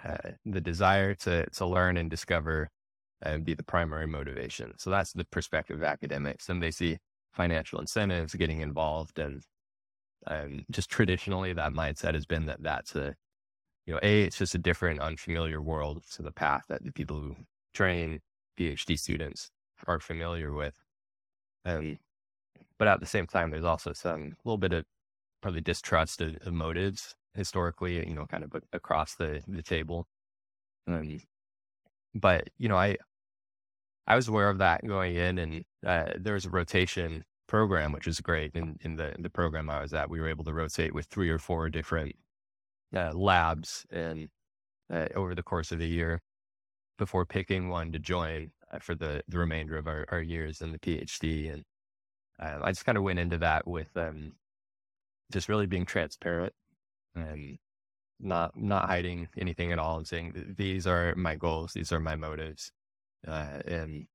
uh, 0.03 0.31
the 0.45 0.61
desire 0.61 1.13
to 1.15 1.49
to 1.51 1.65
learn 1.65 1.97
and 1.97 2.09
discover 2.09 2.69
and 3.21 3.45
be 3.45 3.53
the 3.53 3.63
primary 3.63 4.07
motivation. 4.07 4.73
So 4.77 4.89
that's 4.89 5.13
the 5.13 5.25
perspective 5.25 5.77
of 5.77 5.83
academics, 5.83 6.49
and 6.49 6.61
they 6.61 6.71
see 6.71 6.97
financial 7.33 7.79
incentives 7.79 8.35
getting 8.35 8.61
involved 8.61 9.17
and 9.19 9.43
um, 10.27 10.65
just 10.69 10.89
traditionally 10.89 11.53
that 11.53 11.73
mindset 11.73 12.13
has 12.13 12.25
been 12.25 12.45
that 12.47 12.61
that's 12.61 12.95
a 12.95 13.15
you 13.85 13.93
know, 13.93 13.99
A, 14.03 14.23
it's 14.23 14.37
just 14.37 14.55
a 14.55 14.59
different, 14.59 14.99
unfamiliar 14.99 15.61
world 15.61 16.03
to 16.13 16.21
the 16.21 16.31
path 16.31 16.65
that 16.69 16.85
the 16.85 16.91
people 16.91 17.19
who 17.19 17.35
train 17.73 18.19
PhD 18.59 18.97
students 18.97 19.49
are 19.87 19.99
familiar 19.99 20.53
with. 20.53 20.75
Um, 21.65 21.97
but 22.77 22.87
at 22.87 22.99
the 22.99 23.05
same 23.05 23.27
time, 23.27 23.51
there's 23.51 23.63
also 23.63 23.93
some 23.93 24.35
little 24.43 24.57
bit 24.57 24.73
of 24.73 24.85
probably 25.41 25.61
distrust 25.61 26.21
of, 26.21 26.35
of 26.45 26.53
motives 26.53 27.15
historically, 27.33 28.07
you 28.07 28.13
know, 28.13 28.25
kind 28.25 28.43
of 28.43 28.51
across 28.73 29.15
the, 29.15 29.41
the 29.47 29.63
table. 29.63 30.07
Um, 30.87 31.21
but, 32.13 32.49
you 32.57 32.69
know, 32.69 32.77
I, 32.77 32.97
I 34.07 34.15
was 34.15 34.27
aware 34.27 34.49
of 34.49 34.57
that 34.57 34.85
going 34.85 35.15
in 35.15 35.37
and 35.37 35.65
uh, 35.85 36.13
there 36.19 36.33
was 36.33 36.45
a 36.45 36.49
rotation 36.49 37.23
program, 37.47 37.91
which 37.91 38.07
is 38.07 38.19
great. 38.19 38.55
In, 38.55 38.77
in 38.81 38.95
the, 38.95 39.13
the 39.19 39.29
program 39.29 39.69
I 39.69 39.81
was 39.81 39.93
at, 39.93 40.09
we 40.09 40.19
were 40.19 40.29
able 40.29 40.43
to 40.45 40.53
rotate 40.53 40.93
with 40.93 41.05
three 41.05 41.29
or 41.29 41.39
four 41.39 41.69
different 41.69 42.15
uh, 42.95 43.13
labs 43.13 43.85
and 43.91 44.29
uh, 44.91 45.07
over 45.15 45.35
the 45.35 45.43
course 45.43 45.71
of 45.71 45.81
a 45.81 45.85
year 45.85 46.21
before 46.97 47.25
picking 47.25 47.69
one 47.69 47.91
to 47.91 47.99
join 47.99 48.51
uh, 48.71 48.79
for 48.79 48.95
the, 48.95 49.23
the 49.27 49.37
remainder 49.37 49.77
of 49.77 49.87
our, 49.87 50.05
our 50.09 50.21
years 50.21 50.61
in 50.61 50.71
the 50.71 50.79
PhD. 50.79 51.51
And 51.53 51.63
Um, 52.39 52.63
I 52.63 52.71
just 52.71 52.85
kind 52.85 52.97
of 52.97 53.03
went 53.03 53.19
into 53.19 53.37
that 53.37 53.67
with 53.67 53.95
um, 53.95 54.33
just 55.31 55.47
really 55.47 55.67
being 55.67 55.85
transparent 55.85 56.53
and 57.15 57.57
not 58.19 58.55
not 58.55 58.87
hiding 58.87 59.27
anything 59.37 59.71
at 59.71 59.79
all 59.79 59.97
and 59.97 60.07
saying 60.07 60.53
these 60.57 60.87
are 60.87 61.15
my 61.15 61.35
goals, 61.35 61.73
these 61.73 61.91
are 61.91 61.99
my 61.99 62.15
motives, 62.15 62.71
uh, 63.27 63.59
and 63.65 64.07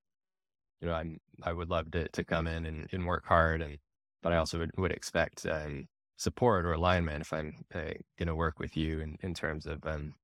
you 0.81 0.89
know 0.89 0.95
I'm 0.95 1.19
I 1.43 1.53
would 1.53 1.71
love 1.71 1.91
to 1.93 2.09
to 2.09 2.25
come 2.25 2.47
in 2.47 2.67
and, 2.67 2.89
and 2.93 3.07
work 3.07 3.25
hard, 3.27 3.63
and 3.63 3.79
but 4.23 4.33
I 4.33 4.37
also 4.37 4.59
would, 4.59 4.71
would 4.77 4.93
expect 4.93 5.47
um, 5.47 5.89
support 6.17 6.65
or 6.65 6.73
alignment 6.73 7.23
if 7.23 7.33
I'm 7.33 7.55
uh, 7.75 7.95
going 8.19 8.29
to 8.29 8.35
work 8.35 8.59
with 8.59 8.77
you 8.77 9.01
in 9.01 9.17
in 9.23 9.35
terms 9.35 9.67
of 9.67 9.85
um, 9.87 10.15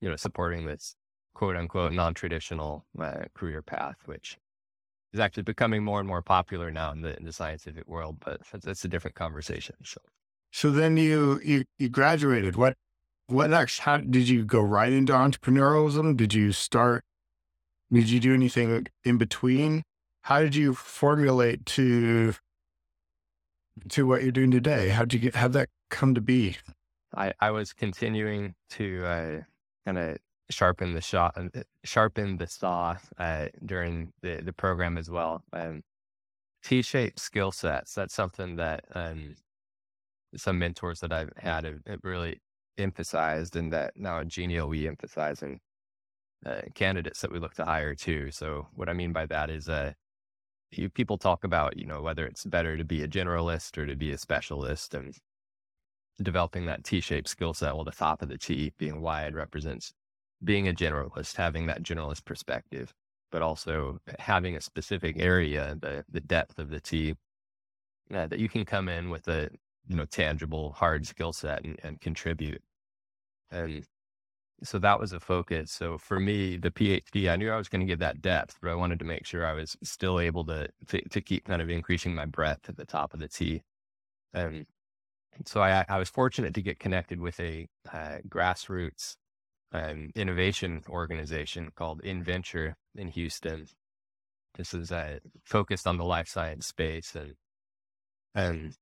you 0.00 0.08
know 0.08 0.16
supporting 0.16 0.66
this 0.66 0.94
quote 1.34 1.56
unquote 1.56 1.92
non 1.92 2.14
traditional 2.14 2.84
uh, 3.00 3.24
career 3.34 3.62
path, 3.62 3.96
which 4.06 4.38
is 5.12 5.20
actually 5.20 5.42
becoming 5.42 5.84
more 5.84 5.98
and 5.98 6.08
more 6.08 6.22
popular 6.22 6.70
now 6.70 6.92
in 6.92 7.02
the, 7.02 7.16
in 7.16 7.24
the 7.24 7.32
scientific 7.32 7.86
world, 7.88 8.16
but 8.24 8.40
that's, 8.52 8.64
that's, 8.64 8.84
a 8.84 8.88
different 8.88 9.16
conversation. 9.16 9.74
So, 9.84 10.00
so 10.50 10.70
then 10.70 10.96
you, 10.96 11.40
you, 11.44 11.64
you 11.78 11.88
graduated. 11.88 12.56
What, 12.56 12.76
what 13.26 13.50
next? 13.50 13.80
How 13.80 13.98
did 13.98 14.28
you 14.28 14.44
go 14.44 14.60
right 14.60 14.92
into 14.92 15.12
entrepreneurialism? 15.12 16.16
Did 16.16 16.34
you 16.34 16.52
start, 16.52 17.04
did 17.92 18.10
you 18.10 18.20
do 18.20 18.34
anything 18.34 18.86
in 19.04 19.18
between? 19.18 19.82
How 20.22 20.40
did 20.40 20.54
you 20.54 20.74
formulate 20.74 21.64
to, 21.66 22.34
to 23.88 24.06
what 24.06 24.22
you're 24.22 24.32
doing 24.32 24.50
today? 24.50 24.88
How 24.88 25.02
did 25.04 25.14
you 25.14 25.20
get, 25.20 25.36
how 25.36 25.48
that 25.48 25.68
come 25.88 26.14
to 26.14 26.20
be? 26.20 26.56
I, 27.14 27.32
I 27.40 27.50
was 27.50 27.72
continuing 27.72 28.54
to 28.70 29.04
uh, 29.04 29.40
kind 29.84 29.98
of 29.98 30.18
sharpen 30.50 30.94
the 30.94 31.00
shot, 31.00 31.36
uh, 31.36 31.62
sharpen 31.84 32.36
the 32.36 32.46
saw 32.46 32.96
uh, 33.18 33.46
during 33.64 34.12
the, 34.22 34.42
the 34.42 34.52
program 34.52 34.98
as 34.98 35.08
well. 35.08 35.42
Um, 35.52 35.82
T-shaped 36.62 37.18
skill 37.18 37.52
sets. 37.52 37.94
That's 37.94 38.14
something 38.14 38.56
that 38.56 38.84
um, 38.94 39.36
some 40.36 40.58
mentors 40.58 41.00
that 41.00 41.12
I've 41.12 41.32
had 41.36 41.64
have, 41.64 41.80
have, 41.86 42.00
really 42.02 42.40
emphasized, 42.78 43.56
and 43.56 43.72
that 43.72 43.92
now 43.96 44.20
at 44.20 44.28
Genial 44.28 44.68
we 44.68 44.86
emphasize 44.86 45.42
in 45.42 45.58
uh, 46.46 46.62
candidates 46.74 47.20
that 47.20 47.32
we 47.32 47.38
look 47.38 47.54
to 47.54 47.64
hire 47.64 47.94
too. 47.94 48.30
So 48.30 48.68
what 48.74 48.88
I 48.88 48.92
mean 48.92 49.12
by 49.12 49.26
that 49.26 49.50
is, 49.50 49.68
uh, 49.68 49.92
you, 50.70 50.88
people 50.88 51.18
talk 51.18 51.44
about 51.44 51.76
you 51.76 51.86
know 51.86 52.02
whether 52.02 52.26
it's 52.26 52.44
better 52.44 52.76
to 52.76 52.84
be 52.84 53.02
a 53.02 53.08
generalist 53.08 53.76
or 53.78 53.86
to 53.86 53.96
be 53.96 54.12
a 54.12 54.18
specialist, 54.18 54.94
and 54.94 55.14
developing 56.22 56.66
that 56.66 56.84
T-shaped 56.84 57.28
skill 57.28 57.54
set. 57.54 57.74
Well, 57.74 57.84
the 57.84 57.90
top 57.90 58.22
of 58.22 58.28
the 58.28 58.38
T 58.38 58.72
being 58.78 59.00
wide 59.00 59.34
represents 59.34 59.92
being 60.42 60.68
a 60.68 60.72
generalist, 60.72 61.36
having 61.36 61.66
that 61.66 61.82
generalist 61.82 62.24
perspective, 62.24 62.94
but 63.30 63.42
also 63.42 63.98
having 64.18 64.56
a 64.56 64.60
specific 64.60 65.16
area, 65.18 65.76
the 65.80 66.04
the 66.08 66.20
depth 66.20 66.58
of 66.58 66.70
the 66.70 66.80
T, 66.80 67.14
uh, 68.14 68.26
that 68.26 68.38
you 68.38 68.48
can 68.48 68.64
come 68.64 68.88
in 68.88 69.10
with 69.10 69.28
a 69.28 69.50
you 69.90 69.96
know 69.96 70.04
tangible, 70.04 70.72
hard 70.72 71.04
skill 71.06 71.32
set 71.32 71.64
and, 71.64 71.78
and 71.82 72.00
contribute. 72.00 72.62
And 73.50 73.84
so 74.62 74.78
that 74.78 75.00
was 75.00 75.12
a 75.12 75.18
focus. 75.18 75.72
So 75.72 75.98
for 75.98 76.20
me, 76.20 76.56
the 76.56 76.70
PhD, 76.70 77.28
I 77.28 77.34
knew 77.34 77.50
I 77.50 77.56
was 77.56 77.68
going 77.68 77.80
to 77.80 77.86
get 77.86 77.98
that 77.98 78.22
depth, 78.22 78.56
but 78.62 78.70
I 78.70 78.76
wanted 78.76 79.00
to 79.00 79.04
make 79.04 79.26
sure 79.26 79.44
I 79.44 79.54
was 79.54 79.76
still 79.82 80.20
able 80.20 80.44
to, 80.46 80.68
to, 80.88 81.08
to 81.08 81.20
keep 81.20 81.46
kind 81.46 81.60
of 81.60 81.70
increasing 81.70 82.14
my 82.14 82.24
breadth 82.24 82.68
at 82.68 82.76
the 82.76 82.84
top 82.86 83.12
of 83.12 83.18
the 83.20 83.26
T. 83.26 83.62
And 84.32 84.66
so 85.44 85.60
I, 85.60 85.84
I 85.88 85.98
was 85.98 86.08
fortunate 86.08 86.54
to 86.54 86.62
get 86.62 86.78
connected 86.78 87.20
with 87.20 87.40
a 87.40 87.66
uh, 87.92 88.18
grassroots 88.28 89.16
um, 89.72 90.10
innovation 90.14 90.82
organization 90.88 91.70
called 91.74 92.02
InVenture 92.02 92.74
in 92.94 93.08
Houston. 93.08 93.66
This 94.56 94.72
is 94.72 94.92
uh, 94.92 95.18
focused 95.44 95.86
on 95.88 95.96
the 95.96 96.04
life 96.04 96.28
science 96.28 96.66
space, 96.66 97.16
and 97.16 97.34
and 98.34 98.76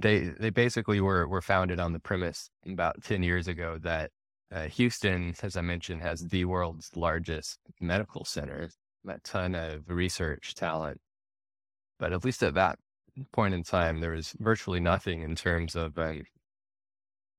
they 0.00 0.30
they 0.40 0.50
basically 0.50 1.00
were 1.00 1.26
were 1.28 1.42
founded 1.42 1.80
on 1.80 1.92
the 1.92 2.00
premise 2.00 2.50
about 2.66 3.02
ten 3.02 3.22
years 3.22 3.48
ago 3.48 3.78
that 3.82 4.10
uh, 4.52 4.66
Houston, 4.68 5.34
as 5.42 5.56
I 5.56 5.60
mentioned, 5.60 6.02
has 6.02 6.22
the 6.22 6.44
world's 6.44 6.90
largest 6.96 7.58
medical 7.80 8.24
center, 8.24 8.70
a 9.06 9.18
ton 9.24 9.54
of 9.54 9.82
research 9.88 10.54
talent, 10.54 11.00
but 11.98 12.12
at 12.12 12.24
least 12.24 12.42
at 12.42 12.54
that 12.54 12.78
point 13.32 13.54
in 13.54 13.62
time, 13.62 14.00
there 14.00 14.12
was 14.12 14.34
virtually 14.38 14.80
nothing 14.80 15.22
in 15.22 15.34
terms 15.34 15.76
of 15.76 15.98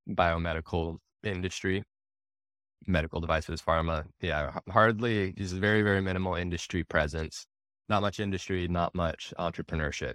biomedical 0.10 0.98
industry 1.24 1.84
medical 2.88 3.20
devices, 3.20 3.62
pharma. 3.62 4.06
Yeah, 4.22 4.60
hardly 4.70 5.34
just 5.34 5.54
very, 5.56 5.82
very 5.82 6.02
minimal 6.02 6.36
industry 6.36 6.84
presence. 6.84 7.46
Not 7.88 8.02
much 8.02 8.20
industry, 8.20 8.68
not 8.68 8.94
much 8.96 9.34
entrepreneurship. 9.40 10.14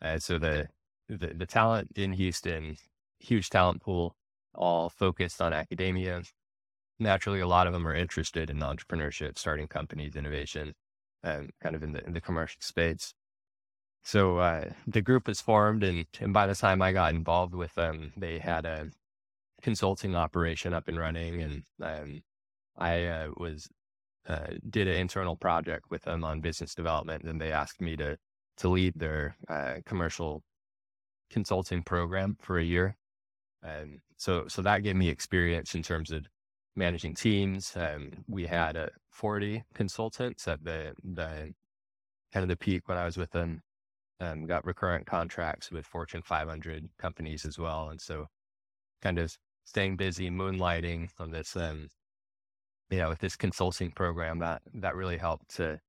And 0.00 0.22
so 0.22 0.38
the, 0.38 0.68
the 1.08 1.28
the 1.28 1.46
talent 1.46 1.92
in 1.96 2.12
Houston, 2.12 2.76
huge 3.18 3.50
talent 3.50 3.82
pool, 3.82 4.16
all 4.54 4.88
focused 4.88 5.40
on 5.40 5.52
academia. 5.52 6.22
Naturally, 6.98 7.40
a 7.40 7.46
lot 7.46 7.66
of 7.66 7.72
them 7.72 7.86
are 7.86 7.94
interested 7.94 8.48
in 8.50 8.58
entrepreneurship, 8.58 9.38
starting 9.38 9.68
companies, 9.68 10.16
innovation, 10.16 10.74
and 11.22 11.50
kind 11.62 11.76
of 11.76 11.82
in 11.82 11.92
the 11.92 12.04
in 12.06 12.12
the 12.14 12.20
commercial 12.20 12.60
space. 12.60 13.14
So 14.02 14.38
uh, 14.38 14.70
the 14.86 15.02
group 15.02 15.26
was 15.26 15.40
formed, 15.40 15.82
and, 15.82 16.06
and 16.20 16.32
by 16.32 16.46
the 16.46 16.54
time 16.54 16.80
I 16.80 16.92
got 16.92 17.12
involved 17.12 17.54
with 17.54 17.74
them, 17.74 18.12
they 18.16 18.38
had 18.38 18.64
a 18.64 18.90
consulting 19.62 20.14
operation 20.14 20.72
up 20.72 20.86
and 20.86 20.96
running, 20.98 21.42
and 21.42 21.62
um, 21.82 22.22
I 22.76 23.04
uh, 23.04 23.28
was 23.36 23.68
uh, 24.28 24.54
did 24.70 24.88
an 24.88 24.96
internal 24.96 25.36
project 25.36 25.90
with 25.90 26.02
them 26.02 26.24
on 26.24 26.40
business 26.40 26.74
development, 26.74 27.24
and 27.24 27.40
they 27.40 27.52
asked 27.52 27.80
me 27.80 27.96
to 27.96 28.16
to 28.58 28.68
lead 28.68 28.94
their 28.96 29.36
uh, 29.48 29.74
commercial 29.84 30.42
consulting 31.30 31.82
program 31.82 32.36
for 32.40 32.58
a 32.58 32.64
year. 32.64 32.96
And 33.62 34.00
so, 34.16 34.46
so 34.48 34.62
that 34.62 34.82
gave 34.82 34.96
me 34.96 35.08
experience 35.08 35.74
in 35.74 35.82
terms 35.82 36.10
of 36.10 36.26
managing 36.76 37.14
teams. 37.14 37.72
Um, 37.76 38.24
we 38.28 38.46
had 38.46 38.76
uh, 38.76 38.88
40 39.10 39.64
consultants 39.74 40.46
at 40.46 40.62
the, 40.64 40.94
the 41.02 41.52
kind 42.32 42.42
of 42.42 42.48
the 42.48 42.56
peak 42.56 42.88
when 42.88 42.98
I 42.98 43.04
was 43.04 43.16
with 43.16 43.30
them. 43.32 43.62
Um, 44.18 44.46
got 44.46 44.64
recurrent 44.64 45.06
contracts 45.06 45.70
with 45.70 45.84
Fortune 45.84 46.22
500 46.22 46.88
companies 46.98 47.44
as 47.44 47.58
well. 47.58 47.90
And 47.90 48.00
so 48.00 48.26
kind 49.02 49.18
of 49.18 49.36
staying 49.64 49.96
busy, 49.96 50.30
moonlighting 50.30 51.10
on 51.18 51.30
this, 51.30 51.54
um, 51.56 51.88
you 52.88 52.98
know, 52.98 53.10
with 53.10 53.18
this 53.18 53.36
consulting 53.36 53.90
program 53.90 54.38
that 54.38 54.62
that 54.74 54.94
really 54.94 55.18
helped 55.18 55.56
to 55.56 55.80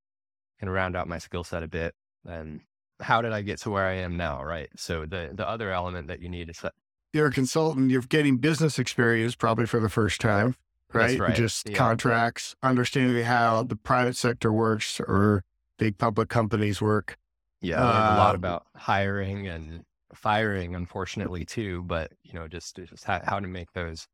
kind 0.60 0.70
of 0.70 0.74
round 0.74 0.96
out 0.96 1.08
my 1.08 1.20
skill 1.20 1.44
set 1.44 1.64
a 1.64 1.68
bit. 1.68 1.94
And 2.26 2.62
how 3.00 3.22
did 3.22 3.34
I 3.34 3.42
get 3.42 3.60
to 3.62 3.70
where 3.70 3.86
I 3.86 3.94
am 3.94 4.18
now? 4.18 4.44
Right. 4.44 4.70
So 4.76 5.06
the 5.06 5.32
the 5.34 5.48
other 5.48 5.72
element 5.72 6.08
that 6.08 6.22
you 6.22 6.30
need 6.30 6.50
is 6.50 6.60
that 6.60 6.74
you're 7.14 7.28
a 7.28 7.32
consultant. 7.32 7.92
You're 7.92 8.02
getting 8.02 8.38
business 8.38 8.80
experience 8.80 9.36
probably 9.36 9.66
for 9.66 9.80
the 9.80 9.90
first 9.90 10.22
time, 10.22 10.56
right? 10.94 11.20
right. 11.20 11.36
Just 11.36 11.70
yeah. 11.70 11.76
contracts, 11.76 12.56
understanding 12.64 13.24
how 13.24 13.64
the 13.64 13.76
private 13.76 14.16
sector 14.16 14.52
works 14.52 15.00
or 15.00 15.44
big 15.78 15.98
public 15.98 16.30
companies 16.30 16.82
work. 16.82 17.18
Yeah, 17.62 17.82
uh, 17.82 18.16
a 18.16 18.18
lot 18.18 18.30
um, 18.32 18.36
about 18.36 18.66
hiring 18.76 19.48
and 19.48 19.84
firing, 20.14 20.76
unfortunately, 20.76 21.46
too. 21.46 21.84
But 21.84 22.12
you 22.24 22.34
know, 22.34 22.48
just 22.48 22.76
just 22.76 23.04
how, 23.04 23.22
how 23.24 23.40
to 23.40 23.48
make 23.48 23.74
those 23.74 24.08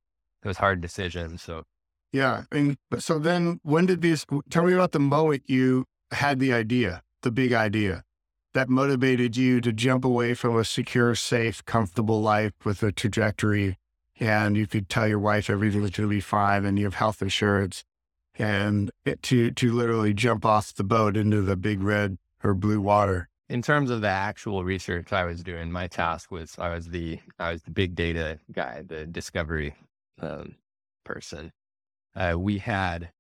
those 0.44 0.58
hard 0.58 0.82
decisions. 0.82 1.42
So 1.42 1.64
yeah, 2.12 2.44
and 2.52 2.78
so 3.00 3.20
then 3.20 3.60
when 3.64 3.86
did 3.86 4.02
these? 4.02 4.26
Tell 4.50 4.64
me 4.64 4.74
about 4.74 4.92
the 4.92 5.00
moment 5.00 5.44
you 5.48 5.86
had 6.12 6.40
the 6.40 6.54
idea, 6.54 7.02
the 7.22 7.32
big 7.32 7.54
idea 7.54 8.04
that 8.54 8.70
motivated 8.70 9.36
you 9.36 9.62
to 9.62 9.72
jump 9.72 10.06
away 10.06 10.34
from 10.34 10.58
a 10.58 10.64
secure, 10.64 11.16
safe, 11.16 11.64
comfortable 11.66 12.22
life 12.22 12.54
with 12.64 12.84
a 12.84 12.92
trajectory, 12.92 13.78
and 14.20 14.56
you 14.56 14.68
could 14.68 14.90
tell 14.90 15.08
your 15.08 15.20
wife 15.20 15.50
everything 15.50 15.82
was 15.82 15.92
going 15.92 16.08
to 16.08 16.16
be 16.16 16.22
fine, 16.22 16.66
and 16.66 16.78
you 16.78 16.86
have 16.86 16.96
health 16.96 17.22
insurance, 17.22 17.84
and 18.36 18.92
to 19.22 19.52
to 19.52 19.72
literally 19.72 20.14
jump 20.14 20.46
off 20.46 20.74
the 20.74 20.84
boat 20.84 21.18
into 21.18 21.42
the 21.42 21.56
big 21.56 21.82
red 21.82 22.18
or 22.44 22.54
blue 22.54 22.82
water 22.82 23.30
in 23.50 23.62
terms 23.62 23.90
of 23.90 24.02
the 24.02 24.10
actual 24.10 24.64
research 24.64 25.14
I 25.14 25.26
was 25.26 25.44
doing, 25.44 25.72
my 25.72 25.88
task 25.88 26.32
was 26.32 26.56
I 26.58 26.74
was 26.74 26.90
the 26.90 27.20
I 27.40 27.52
was 27.52 27.62
the 27.62 27.72
big 27.72 27.96
data 27.96 28.40
guy, 28.52 28.84
the 28.86 29.06
discovery 29.06 29.76
um, 30.20 30.56
person. 31.04 31.52
Uh, 32.16 32.36
we 32.38 32.58
had 32.60 33.12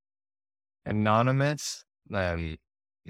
anonymous, 0.85 1.85
um, 2.11 2.57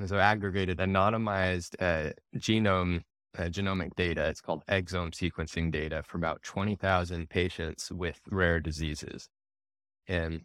so 0.05 0.17
aggregated, 0.17 0.79
anonymized 0.79 1.75
uh, 1.79 2.11
genome 2.37 3.03
uh, 3.37 3.43
genomic 3.43 3.95
data. 3.95 4.27
It's 4.27 4.41
called 4.41 4.63
exome 4.67 5.11
sequencing 5.11 5.71
data 5.71 6.03
for 6.03 6.17
about 6.17 6.43
twenty 6.43 6.75
thousand 6.75 7.29
patients 7.29 7.91
with 7.91 8.19
rare 8.29 8.59
diseases, 8.59 9.29
and 10.07 10.41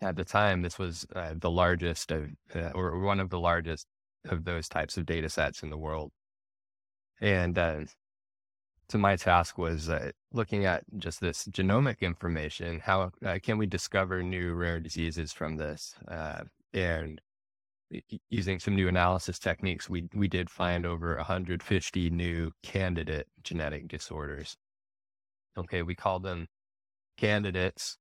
at 0.00 0.14
the 0.14 0.24
time, 0.24 0.62
this 0.62 0.78
was 0.78 1.06
uh, 1.16 1.34
the 1.36 1.50
largest 1.50 2.12
of, 2.12 2.30
uh, 2.54 2.70
or 2.72 3.00
one 3.00 3.18
of 3.18 3.30
the 3.30 3.40
largest 3.40 3.86
of 4.28 4.44
those 4.44 4.68
types 4.68 4.96
of 4.96 5.06
data 5.06 5.28
sets 5.28 5.64
in 5.64 5.70
the 5.70 5.76
world. 5.76 6.12
And 7.20 7.58
uh, 7.58 7.80
so 8.88 8.98
my 8.98 9.16
task 9.16 9.58
was 9.58 9.88
uh, 9.88 10.12
looking 10.32 10.66
at 10.66 10.84
just 10.98 11.20
this 11.20 11.48
genomic 11.48 12.00
information. 12.00 12.78
How 12.78 13.10
uh, 13.26 13.38
can 13.42 13.58
we 13.58 13.66
discover 13.66 14.22
new 14.22 14.54
rare 14.54 14.78
diseases 14.78 15.32
from 15.32 15.56
this? 15.56 15.96
And 16.72 17.20
using 18.30 18.58
some 18.58 18.76
new 18.76 18.88
analysis 18.88 19.38
techniques, 19.38 19.88
we 19.88 20.08
we 20.14 20.28
did 20.28 20.50
find 20.50 20.86
over 20.86 21.16
150 21.16 22.10
new 22.10 22.52
candidate 22.62 23.28
genetic 23.42 23.88
disorders. 23.88 24.56
Okay, 25.56 25.82
we 25.82 25.94
called 25.94 26.22
them 26.22 26.48
candidates. 27.16 27.98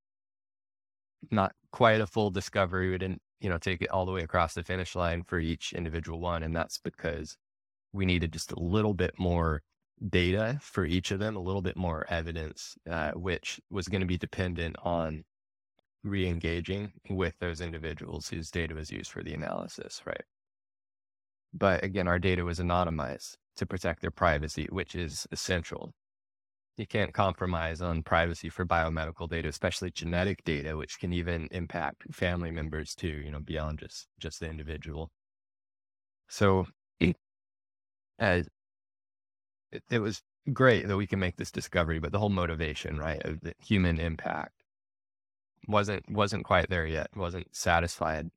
Not 1.32 1.54
quite 1.72 2.02
a 2.02 2.08
full 2.08 2.30
discovery. 2.30 2.92
We 2.92 2.98
didn't, 2.98 3.22
you 3.40 3.50
know, 3.50 3.58
take 3.58 3.82
it 3.82 3.90
all 3.90 4.06
the 4.06 4.12
way 4.12 4.22
across 4.22 4.54
the 4.54 4.64
finish 4.64 4.96
line 4.96 5.24
for 5.24 5.40
each 5.40 5.74
individual 5.74 6.20
one, 6.20 6.44
and 6.44 6.56
that's 6.56 6.78
because 6.78 7.38
we 7.94 8.06
needed 8.06 8.34
just 8.34 8.52
a 8.52 8.60
little 8.60 8.94
bit 8.94 9.14
more 9.18 9.62
data 10.10 10.60
for 10.62 10.86
each 10.86 11.12
of 11.12 11.20
them, 11.20 11.36
a 11.36 11.42
little 11.42 11.62
bit 11.62 11.76
more 11.76 12.06
evidence, 12.10 12.76
uh, 12.90 13.12
which 13.12 13.60
was 13.72 13.88
going 13.88 14.02
to 14.02 14.08
be 14.08 14.18
dependent 14.18 14.76
on 14.84 15.24
re-engaging 16.08 16.94
with 17.10 17.38
those 17.40 17.62
individuals 17.62 18.30
whose 18.30 18.52
data 18.52 18.76
was 18.76 18.92
used 18.92 19.12
for 19.12 19.24
the 19.24 19.34
analysis, 19.34 20.02
right? 20.06 20.24
But 21.54 21.84
again, 21.84 22.08
our 22.08 22.20
data 22.20 22.44
was 22.44 22.60
anonymized 22.60 23.38
to 23.58 23.66
protect 23.66 24.02
their 24.02 24.12
privacy, 24.12 24.68
which 24.72 24.96
is 24.96 25.28
essential. 25.32 25.94
You 26.78 26.86
can't 26.88 27.14
compromise 27.14 27.82
on 27.82 28.04
privacy 28.04 28.50
for 28.50 28.66
biomedical 28.66 29.30
data, 29.30 29.50
especially 29.50 29.92
genetic 29.92 30.44
data, 30.44 30.78
which 30.78 31.00
can 31.00 31.14
even 31.14 31.48
impact 31.52 32.14
family 32.14 32.52
members 32.52 32.94
too, 32.96 33.08
you 33.08 33.32
know, 33.32 33.40
beyond 33.40 33.80
just 33.80 34.08
just 34.20 34.40
the 34.40 34.50
individual. 34.50 35.12
So 36.30 36.68
uh, 38.20 38.44
it, 39.72 39.84
it 39.90 40.00
was 40.00 40.22
great 40.54 40.88
that 40.88 40.98
we 40.98 41.08
can 41.08 41.20
make 41.20 41.38
this 41.38 41.52
discovery, 41.52 42.00
but 42.00 42.12
the 42.12 42.20
whole 42.20 42.30
motivation, 42.30 42.98
right, 42.98 43.22
of 43.26 43.42
the 43.42 43.54
human 43.60 44.00
impact 44.00 44.57
wasn't 45.68 46.10
wasn't 46.10 46.46
quite 46.46 46.70
there 46.70 46.88
yet. 46.88 47.10
wasn't 47.16 47.56
satisfied, 47.56 48.30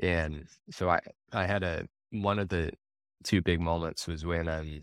and 0.00 0.46
so 0.70 0.90
I 0.90 1.00
I 1.32 1.46
had 1.46 1.62
a 1.62 1.86
one 2.10 2.38
of 2.38 2.48
the 2.48 2.72
two 3.24 3.42
big 3.42 3.60
moments 3.60 4.06
was 4.08 4.24
when 4.24 4.48
um 4.48 4.80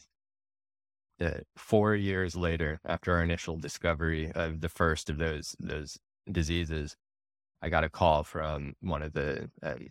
four 1.57 1.95
years 1.95 2.35
later 2.35 2.79
after 2.85 3.13
our 3.13 3.23
initial 3.23 3.57
discovery 3.57 4.31
of 4.33 4.61
the 4.61 4.69
first 4.69 5.09
of 5.09 5.17
those 5.17 5.55
those 5.59 5.97
diseases, 6.31 6.95
I 7.61 7.69
got 7.69 7.83
a 7.83 7.89
call 7.89 8.23
from 8.23 8.75
one 8.81 9.01
of 9.01 9.13
the 9.13 9.49
um, 9.63 9.87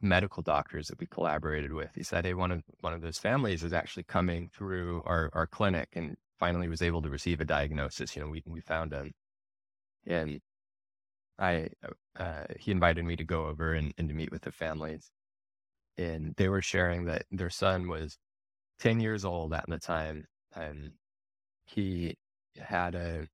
medical 0.00 0.42
doctors 0.42 0.88
that 0.88 1.00
we 1.00 1.06
collaborated 1.06 1.72
with. 1.72 1.90
He 1.94 2.02
said, 2.02 2.24
"Hey, 2.24 2.34
one 2.34 2.52
of 2.52 2.62
one 2.80 2.92
of 2.92 3.02
those 3.02 3.18
families 3.18 3.64
is 3.64 3.72
actually 3.72 4.04
coming 4.04 4.48
through 4.54 5.02
our 5.06 5.30
our 5.32 5.46
clinic 5.46 5.88
and 5.94 6.16
finally 6.38 6.68
was 6.68 6.82
able 6.82 7.02
to 7.02 7.10
receive 7.10 7.40
a 7.40 7.44
diagnosis. 7.44 8.14
You 8.16 8.22
know, 8.22 8.28
we 8.28 8.42
we 8.46 8.60
found 8.60 8.92
him, 8.92 9.12
and 10.06 10.40
I 11.38 11.68
uh, 12.18 12.44
he 12.58 12.70
invited 12.72 13.04
me 13.04 13.16
to 13.16 13.24
go 13.24 13.46
over 13.46 13.74
and, 13.74 13.92
and 13.98 14.08
to 14.08 14.14
meet 14.14 14.30
with 14.32 14.42
the 14.42 14.52
families, 14.52 15.10
and 15.98 16.34
they 16.36 16.48
were 16.48 16.62
sharing 16.62 17.04
that 17.06 17.24
their 17.30 17.50
son 17.50 17.88
was 17.88 18.18
ten 18.78 19.00
years 19.00 19.24
old 19.24 19.52
at 19.54 19.66
the 19.68 19.78
time, 19.78 20.26
and 20.54 20.92
he 21.66 22.16
had 22.58 22.94
a, 22.94 23.28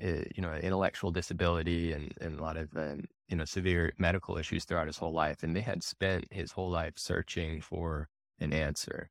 a 0.00 0.26
you 0.34 0.42
know 0.42 0.54
intellectual 0.54 1.10
disability 1.10 1.92
and, 1.92 2.14
and 2.20 2.38
a 2.38 2.42
lot 2.42 2.56
of 2.56 2.70
um, 2.76 3.04
you 3.28 3.36
know 3.36 3.44
severe 3.44 3.92
medical 3.98 4.38
issues 4.38 4.64
throughout 4.64 4.86
his 4.86 4.98
whole 4.98 5.12
life, 5.12 5.42
and 5.42 5.56
they 5.56 5.62
had 5.62 5.82
spent 5.82 6.26
his 6.32 6.52
whole 6.52 6.70
life 6.70 6.94
searching 6.96 7.60
for 7.60 8.08
an 8.40 8.52
answer, 8.52 9.10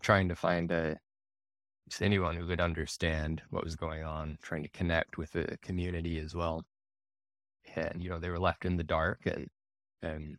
trying 0.00 0.28
to 0.28 0.34
find 0.36 0.70
a 0.72 0.98
just 1.92 2.00
anyone 2.00 2.34
who 2.36 2.46
could 2.46 2.60
understand 2.60 3.42
what 3.50 3.64
was 3.64 3.76
going 3.76 4.02
on, 4.02 4.38
trying 4.40 4.62
to 4.62 4.68
connect 4.70 5.18
with 5.18 5.32
the 5.32 5.58
community 5.60 6.18
as 6.18 6.34
well. 6.34 6.64
And, 7.76 8.02
you 8.02 8.08
know, 8.08 8.18
they 8.18 8.30
were 8.30 8.38
left 8.38 8.64
in 8.64 8.78
the 8.78 8.82
dark 8.82 9.26
and, 9.26 9.48
and 10.00 10.38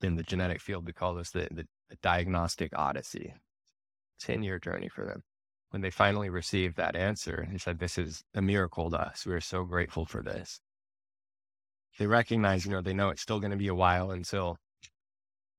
in 0.00 0.14
the 0.14 0.22
genetic 0.22 0.60
field, 0.60 0.86
we 0.86 0.92
call 0.92 1.14
this 1.14 1.32
the, 1.32 1.48
the, 1.50 1.66
the 1.90 1.96
diagnostic 2.02 2.70
odyssey, 2.78 3.34
10 4.20 4.44
year 4.44 4.60
journey 4.60 4.88
for 4.88 5.04
them. 5.04 5.24
When 5.70 5.82
they 5.82 5.90
finally 5.90 6.30
received 6.30 6.76
that 6.76 6.94
answer, 6.94 7.48
they 7.50 7.58
said, 7.58 7.80
this 7.80 7.98
is 7.98 8.22
a 8.32 8.40
miracle 8.40 8.90
to 8.92 8.96
us. 8.96 9.26
We 9.26 9.32
are 9.32 9.40
so 9.40 9.64
grateful 9.64 10.06
for 10.06 10.22
this. 10.22 10.60
They 11.98 12.06
recognize, 12.06 12.64
you 12.64 12.70
know, 12.70 12.80
they 12.80 12.94
know 12.94 13.08
it's 13.08 13.22
still 13.22 13.40
going 13.40 13.50
to 13.50 13.56
be 13.56 13.66
a 13.66 13.74
while 13.74 14.12
until, 14.12 14.56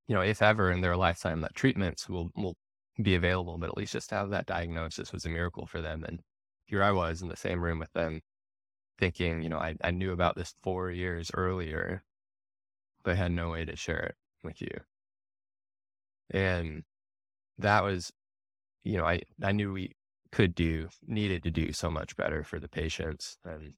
you 0.07 0.15
know, 0.15 0.21
if 0.21 0.41
ever 0.41 0.71
in 0.71 0.79
their 0.79 0.95
lifetime 0.95 1.41
that 1.41 1.53
treatments 1.53 2.07
will, 2.07 2.29
will 2.33 2.55
be 3.03 3.15
available, 3.15 3.57
but 3.57 3.69
at 3.69 3.77
least 3.77 3.93
just 3.93 4.09
to 4.09 4.15
have 4.15 4.29
that 4.29 4.45
diagnosis 4.45 5.11
was 5.11 5.25
a 5.25 5.29
miracle 5.29 5.65
for 5.65 5.81
them. 5.81 6.03
And 6.03 6.21
here 6.65 6.83
I 6.83 6.91
was 6.91 7.21
in 7.21 7.27
the 7.27 7.35
same 7.35 7.63
room 7.63 7.79
with 7.79 7.91
them, 7.93 8.21
thinking, 8.97 9.41
you 9.41 9.49
know, 9.49 9.57
I, 9.57 9.75
I 9.83 9.91
knew 9.91 10.11
about 10.11 10.35
this 10.35 10.55
four 10.63 10.91
years 10.91 11.29
earlier, 11.33 12.03
but 13.03 13.17
had 13.17 13.31
no 13.31 13.49
way 13.49 13.65
to 13.65 13.75
share 13.75 13.99
it 13.99 14.15
with 14.43 14.61
you. 14.61 14.79
And 16.31 16.83
that 17.57 17.83
was, 17.83 18.11
you 18.83 18.97
know, 18.97 19.05
I, 19.05 19.21
I 19.43 19.51
knew 19.51 19.73
we 19.73 19.91
could 20.31 20.55
do, 20.55 20.89
needed 21.05 21.43
to 21.43 21.51
do 21.51 21.71
so 21.71 21.91
much 21.91 22.15
better 22.15 22.43
for 22.43 22.59
the 22.59 22.67
patients. 22.67 23.37
And 23.45 23.73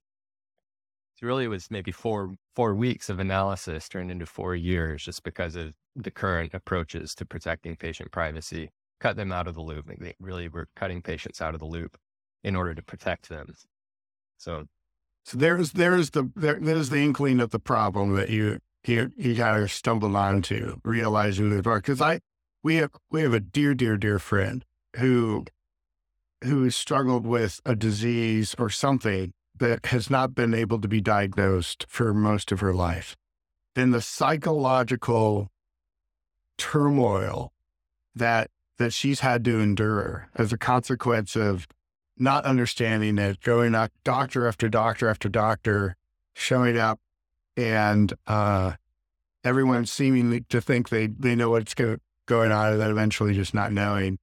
it 1.20 1.26
really 1.26 1.48
was 1.48 1.70
maybe 1.70 1.90
four, 1.90 2.34
four 2.54 2.74
weeks 2.74 3.10
of 3.10 3.18
analysis 3.18 3.88
turned 3.88 4.10
into 4.10 4.26
four 4.26 4.54
years 4.54 5.04
just 5.04 5.24
because 5.24 5.56
of 5.56 5.74
the 5.96 6.10
current 6.10 6.54
approaches 6.54 7.14
to 7.16 7.26
protecting 7.26 7.76
patient 7.76 8.12
privacy 8.12 8.70
cut 9.00 9.16
them 9.16 9.32
out 9.32 9.46
of 9.46 9.54
the 9.54 9.60
loop. 9.60 9.90
They 9.98 10.14
really 10.20 10.48
were 10.48 10.68
cutting 10.76 11.02
patients 11.02 11.40
out 11.40 11.54
of 11.54 11.60
the 11.60 11.66
loop 11.66 11.96
in 12.42 12.56
order 12.56 12.74
to 12.74 12.82
protect 12.82 13.28
them. 13.28 13.54
So, 14.36 14.64
so 15.24 15.36
there's 15.36 15.72
there's 15.72 16.10
the 16.10 16.30
there, 16.34 16.58
there's 16.60 16.90
the 16.90 17.02
inkling 17.02 17.40
of 17.40 17.50
the 17.50 17.58
problem 17.58 18.14
that 18.16 18.30
you 18.30 18.60
you 18.84 19.12
you 19.16 19.36
kind 19.36 19.62
of 19.62 19.70
stumbled 19.70 20.16
onto, 20.16 20.78
realizing 20.84 21.50
the 21.50 21.62
dark. 21.62 21.84
Because 21.84 22.00
I 22.00 22.20
we 22.62 22.76
have 22.76 22.90
we 23.10 23.22
have 23.22 23.34
a 23.34 23.40
dear 23.40 23.74
dear 23.74 23.96
dear 23.96 24.18
friend 24.18 24.64
who 24.96 25.44
who 26.44 26.70
struggled 26.70 27.26
with 27.26 27.60
a 27.64 27.74
disease 27.74 28.54
or 28.58 28.70
something 28.70 29.32
that 29.58 29.86
has 29.86 30.08
not 30.08 30.34
been 30.34 30.54
able 30.54 30.80
to 30.80 30.88
be 30.88 31.00
diagnosed 31.00 31.84
for 31.88 32.14
most 32.14 32.52
of 32.52 32.60
her 32.60 32.72
life. 32.72 33.16
Then 33.74 33.90
the 33.90 34.00
psychological 34.00 35.50
turmoil 36.56 37.52
that 38.14 38.50
that 38.78 38.92
she's 38.92 39.20
had 39.20 39.44
to 39.44 39.60
endure 39.60 40.28
as 40.34 40.52
a 40.52 40.58
consequence 40.58 41.36
of 41.36 41.66
not 42.16 42.44
understanding 42.44 43.18
it, 43.18 43.40
going 43.40 43.74
up 43.74 43.92
doctor 44.02 44.46
after 44.48 44.68
doctor 44.68 45.08
after 45.08 45.28
doctor, 45.28 45.96
showing 46.34 46.78
up, 46.78 46.98
and 47.56 48.12
uh, 48.26 48.72
everyone 49.44 49.86
seeming 49.86 50.44
to 50.48 50.60
think 50.60 50.88
they 50.88 51.06
they 51.06 51.34
know 51.34 51.50
what's 51.50 51.74
go, 51.74 51.98
going 52.26 52.52
on, 52.52 52.72
and 52.72 52.80
then 52.80 52.90
eventually 52.90 53.34
just 53.34 53.54
not 53.54 53.72
knowing. 53.72 54.18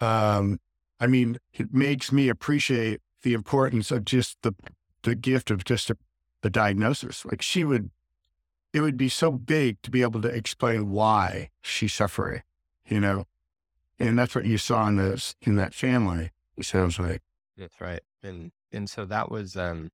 Um, 0.00 0.58
I 1.00 1.06
mean, 1.06 1.38
it 1.52 1.72
makes 1.72 2.12
me 2.12 2.28
appreciate 2.28 3.00
the 3.22 3.34
importance 3.34 3.90
of 3.90 4.04
just 4.04 4.38
the 4.42 4.54
the 5.02 5.14
gift 5.14 5.50
of 5.50 5.64
just 5.64 5.90
a, 5.90 5.96
the 6.42 6.50
diagnosis. 6.50 7.24
Like 7.24 7.42
she 7.42 7.64
would, 7.64 7.90
it 8.72 8.80
would 8.80 8.96
be 8.96 9.08
so 9.08 9.30
big 9.30 9.80
to 9.82 9.90
be 9.90 10.02
able 10.02 10.20
to 10.22 10.28
explain 10.28 10.90
why 10.90 11.50
she's 11.62 11.92
suffering. 11.92 12.42
You 12.86 13.00
know, 13.00 13.24
and 13.98 14.18
that's 14.18 14.34
what 14.34 14.44
you 14.44 14.58
saw 14.58 14.86
in 14.88 14.96
this 14.96 15.34
in 15.42 15.56
that 15.56 15.74
family. 15.74 16.30
It 16.56 16.64
sounds 16.64 16.98
like 16.98 17.22
that's 17.56 17.80
right, 17.80 18.00
and 18.22 18.52
and 18.72 18.88
so 18.88 19.04
that 19.06 19.30
was 19.30 19.56
um, 19.56 19.90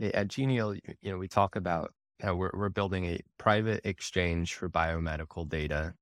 at 0.00 0.28
Genial. 0.28 0.74
You 0.74 1.12
know, 1.12 1.18
we 1.18 1.28
talk 1.28 1.56
about 1.56 1.92
how 2.20 2.34
we're 2.34 2.50
we're 2.54 2.68
building 2.68 3.06
a 3.06 3.20
private 3.38 3.80
exchange 3.84 4.54
for 4.54 4.68
biomedical 4.68 5.48
data. 5.48 5.94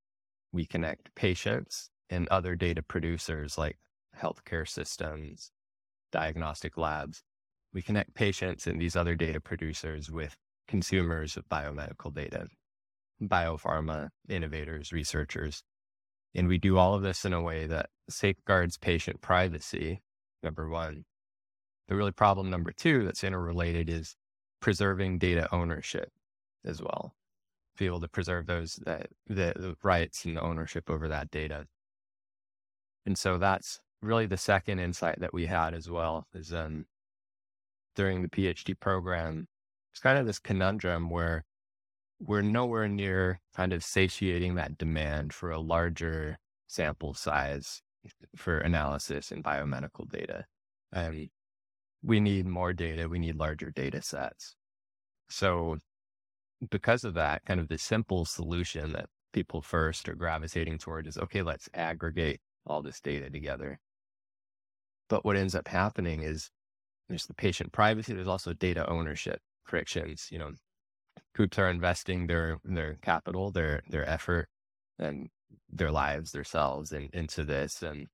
We 0.53 0.67
connect 0.67 1.15
patients 1.15 1.91
and 2.11 2.27
other 2.29 2.57
data 2.57 2.83
producers 2.83 3.59
like 3.59 3.79
healthcare 4.19 4.69
systems, 4.69 5.51
diagnostic 6.13 6.77
labs. 6.77 7.23
We 7.73 7.83
connect 7.83 8.15
patients 8.15 8.67
and 8.67 8.81
these 8.81 8.97
other 8.97 9.15
data 9.15 9.41
producers 9.41 10.11
with 10.11 10.37
consumers 10.67 11.37
of 11.37 11.49
biomedical 11.49 12.15
data, 12.15 12.49
biopharma 13.23 14.09
innovators, 14.29 14.93
researchers. 14.93 15.63
And 16.35 16.49
we 16.49 16.59
do 16.59 16.79
all 16.79 16.95
of 16.95 17.03
this 17.03 17.25
in 17.25 17.33
a 17.33 17.43
way 17.43 17.67
that 17.67 17.91
safeguards 18.09 18.77
patient 18.77 19.21
privacy, 19.21 20.03
number 20.43 20.69
one. 20.69 21.05
The 21.89 21.97
really 21.97 22.13
problem 22.13 22.51
number 22.51 22.71
two 22.71 23.05
that's 23.05 23.25
interrelated 23.25 23.89
is 23.89 24.15
preserving 24.61 25.19
data 25.19 25.49
ownership 25.53 26.13
as 26.65 26.83
well. 26.83 27.15
Be 27.79 27.87
able 27.87 28.01
to 28.01 28.09
preserve 28.09 28.47
those 28.47 28.79
that 28.85 29.09
the, 29.27 29.77
rights 29.83 30.25
and 30.25 30.37
the 30.37 30.43
ownership 30.43 30.91
over 30.91 31.09
that 31.09 31.31
data. 31.31 31.67
And 33.07 33.17
so 33.17 33.39
that's 33.39 33.81
really 34.03 34.27
the 34.27 34.37
second 34.37 34.81
insight 34.81 35.21
that 35.21 35.33
we 35.33 35.47
had 35.47 35.75
as 35.75 35.89
well 35.89 36.27
is 36.35 36.53
um 36.53 36.87
during 37.95 38.23
the 38.23 38.29
PhD 38.29 38.79
program, 38.79 39.49
it's 39.93 40.01
kind 40.01 40.19
of 40.19 40.27
this 40.27 40.39
conundrum 40.39 41.11
where 41.11 41.45
we're 42.21 42.43
nowhere 42.43 42.89
near 42.89 43.41
kind 43.57 43.73
of 43.73 43.85
satiating 43.85 44.57
that 44.57 44.79
demand 44.79 45.33
for 45.33 45.51
a 45.51 45.61
larger 45.61 46.39
sample 46.67 47.15
size 47.15 47.83
for 48.37 48.59
analysis 48.59 49.31
and 49.31 49.45
biomedical 49.45 50.09
data. 50.11 50.45
Um, 50.93 51.29
we 52.03 52.21
need 52.21 52.47
more 52.47 52.73
data. 52.73 53.09
We 53.09 53.19
need 53.19 53.37
larger 53.37 53.71
data 53.71 54.03
sets. 54.03 54.55
So 55.29 55.79
because 56.71 57.05
of 57.05 57.15
that, 57.15 57.45
kind 57.45 57.61
of 57.61 57.69
the 57.69 57.79
simple 57.79 58.25
solution 58.25 58.93
that 58.93 59.07
people 59.33 59.63
first 59.63 60.09
are 60.09 60.15
gravitating 60.15 60.79
toward 60.79 61.07
is 61.07 61.19
okay, 61.19 61.43
let's 61.43 61.69
aggregate 61.75 62.41
all 62.67 62.83
this 62.83 63.01
data 63.01 63.31
together. 63.31 63.79
But 65.09 65.25
what 65.25 65.37
ends 65.37 65.55
up 65.55 65.69
happening 65.69 66.23
is 66.23 66.51
there's 67.09 67.27
the 67.27 67.35
patient 67.35 67.73
privacy, 67.73 68.13
there's 68.13 68.29
also 68.29 68.53
data 68.53 68.89
ownership 68.89 69.41
frictions. 69.65 70.29
You 70.31 70.39
know, 70.39 70.53
groups 71.39 71.59
are 71.59 71.71
investing 71.71 72.27
their 72.27 72.59
their 72.65 72.97
capital, 73.03 73.53
their 73.53 73.83
their 73.89 74.07
effort, 74.09 74.49
and 74.99 75.31
their 75.71 75.93
lives, 75.93 76.33
themselves 76.33 76.93
in, 76.93 77.09
into 77.15 77.45
this. 77.45 77.83
And 77.83 78.09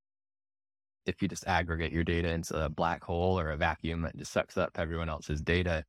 if 1.07 1.23
you 1.23 1.29
just 1.29 1.47
aggregate 1.47 1.93
your 1.93 2.05
data 2.05 2.29
into 2.29 2.63
a 2.63 2.69
black 2.69 3.03
hole 3.03 3.41
or 3.41 3.51
a 3.51 3.57
vacuum 3.57 4.03
that 4.03 4.17
just 4.17 4.33
sucks 4.33 4.59
up 4.59 4.73
everyone 4.77 5.09
else's 5.09 5.41
data, 5.43 5.85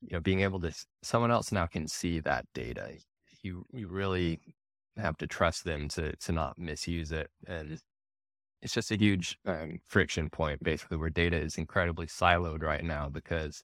you 0.00 0.10
know, 0.12 0.20
being 0.20 0.40
able 0.42 0.60
to 0.60 0.72
someone 1.02 1.32
else 1.32 1.50
now 1.52 1.66
can 1.66 1.88
see 1.88 2.20
that 2.20 2.46
data. 2.54 2.92
You 3.42 3.64
you 3.72 3.88
really 3.88 4.40
have 4.96 5.16
to 5.18 5.26
trust 5.26 5.64
them 5.64 5.88
to 5.90 6.14
to 6.16 6.32
not 6.32 6.56
misuse 6.58 7.12
it, 7.12 7.30
and 7.48 7.80
it's 8.62 8.74
just 8.74 8.92
a 8.92 8.96
huge 8.96 9.38
um, 9.46 9.78
friction 9.86 10.30
point, 10.30 10.62
basically, 10.62 10.98
where 10.98 11.10
data 11.10 11.36
is 11.36 11.58
incredibly 11.58 12.06
siloed 12.06 12.62
right 12.62 12.84
now 12.84 13.08
because, 13.08 13.62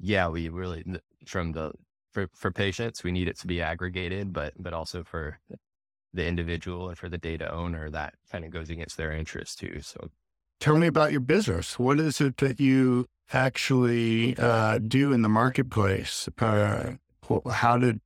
yeah, 0.00 0.28
we 0.28 0.48
really 0.48 0.84
from 1.26 1.52
the 1.52 1.72
for 2.12 2.28
for 2.34 2.50
patients 2.50 3.04
we 3.04 3.12
need 3.12 3.28
it 3.28 3.38
to 3.40 3.46
be 3.46 3.60
aggregated, 3.60 4.32
but 4.32 4.54
but 4.58 4.72
also 4.72 5.04
for 5.04 5.38
the 6.12 6.26
individual 6.26 6.88
and 6.88 6.98
for 6.98 7.08
the 7.08 7.18
data 7.18 7.52
owner 7.52 7.88
that 7.90 8.14
kind 8.32 8.44
of 8.44 8.50
goes 8.50 8.68
against 8.68 8.96
their 8.96 9.12
interest 9.12 9.58
too. 9.58 9.80
So, 9.80 10.10
tell 10.58 10.76
me 10.76 10.86
about 10.86 11.12
your 11.12 11.20
business. 11.20 11.78
What 11.78 12.00
is 12.00 12.20
it 12.20 12.38
that 12.38 12.58
you 12.58 13.06
actually 13.32 14.36
uh, 14.36 14.78
do 14.78 15.12
in 15.12 15.22
the 15.22 15.28
marketplace? 15.28 16.28
Uh, 16.38 16.94
how 17.52 17.78
did 17.78 18.00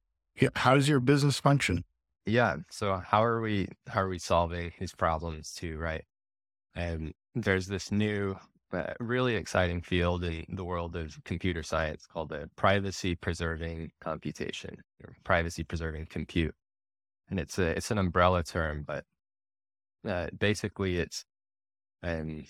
how 0.54 0.74
does 0.74 0.88
your 0.88 1.00
business 1.00 1.38
function? 1.38 1.84
Yeah. 2.26 2.56
So 2.70 3.02
how 3.06 3.22
are 3.22 3.40
we 3.40 3.68
how 3.88 4.02
are 4.02 4.08
we 4.08 4.18
solving 4.18 4.72
these 4.78 4.94
problems 4.94 5.52
too? 5.52 5.78
Right. 5.78 6.04
And 6.74 7.14
there's 7.34 7.66
this 7.66 7.92
new, 7.92 8.36
uh, 8.72 8.94
really 9.00 9.36
exciting 9.36 9.82
field 9.82 10.24
in 10.24 10.44
the 10.48 10.64
world 10.64 10.96
of 10.96 11.16
computer 11.24 11.62
science 11.62 12.06
called 12.06 12.30
the 12.30 12.48
privacy 12.56 13.14
preserving 13.14 13.92
computation 14.00 14.76
or 15.02 15.14
privacy 15.24 15.64
preserving 15.64 16.06
compute. 16.06 16.54
And 17.30 17.38
it's 17.38 17.58
a 17.58 17.76
it's 17.76 17.90
an 17.90 17.98
umbrella 17.98 18.42
term, 18.42 18.84
but 18.86 19.04
uh, 20.08 20.28
basically 20.36 20.98
it's 20.98 21.24
um, 22.02 22.44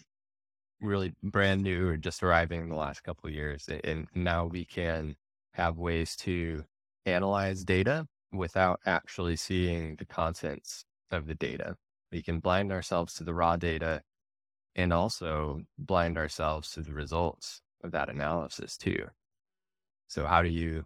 really 0.81 1.15
brand 1.23 1.63
new 1.63 1.89
or 1.89 1.97
just 1.97 2.23
arriving 2.23 2.61
in 2.63 2.69
the 2.69 2.77
last 2.77 3.03
couple 3.03 3.29
of 3.29 3.35
years. 3.35 3.69
And 3.85 4.07
now 4.15 4.47
we 4.47 4.65
can 4.65 5.17
have 5.53 5.79
ways 5.79 6.17
to 6.17 6.65
analyze 7.07 7.65
data 7.65 8.07
without 8.33 8.81
actually 8.87 9.37
seeing 9.37 9.97
the 9.97 10.05
contents 10.05 10.85
of 11.11 11.27
the 11.27 11.35
data. 11.35 11.77
We 12.11 12.23
can 12.23 12.41
blind 12.41 12.73
ourselves 12.73 13.15
to 13.15 13.25
the 13.25 13.35
raw 13.35 13.57
data 13.57 14.03
and 14.77 14.93
also 14.93 15.63
blind 15.79 16.19
ourselves 16.19 16.71
to 16.73 16.81
the 16.81 16.93
results 16.93 17.63
of 17.83 17.93
that 17.93 18.09
analysis 18.09 18.77
too. 18.77 19.07
So 20.09 20.27
how 20.27 20.43
do 20.43 20.49
you 20.49 20.85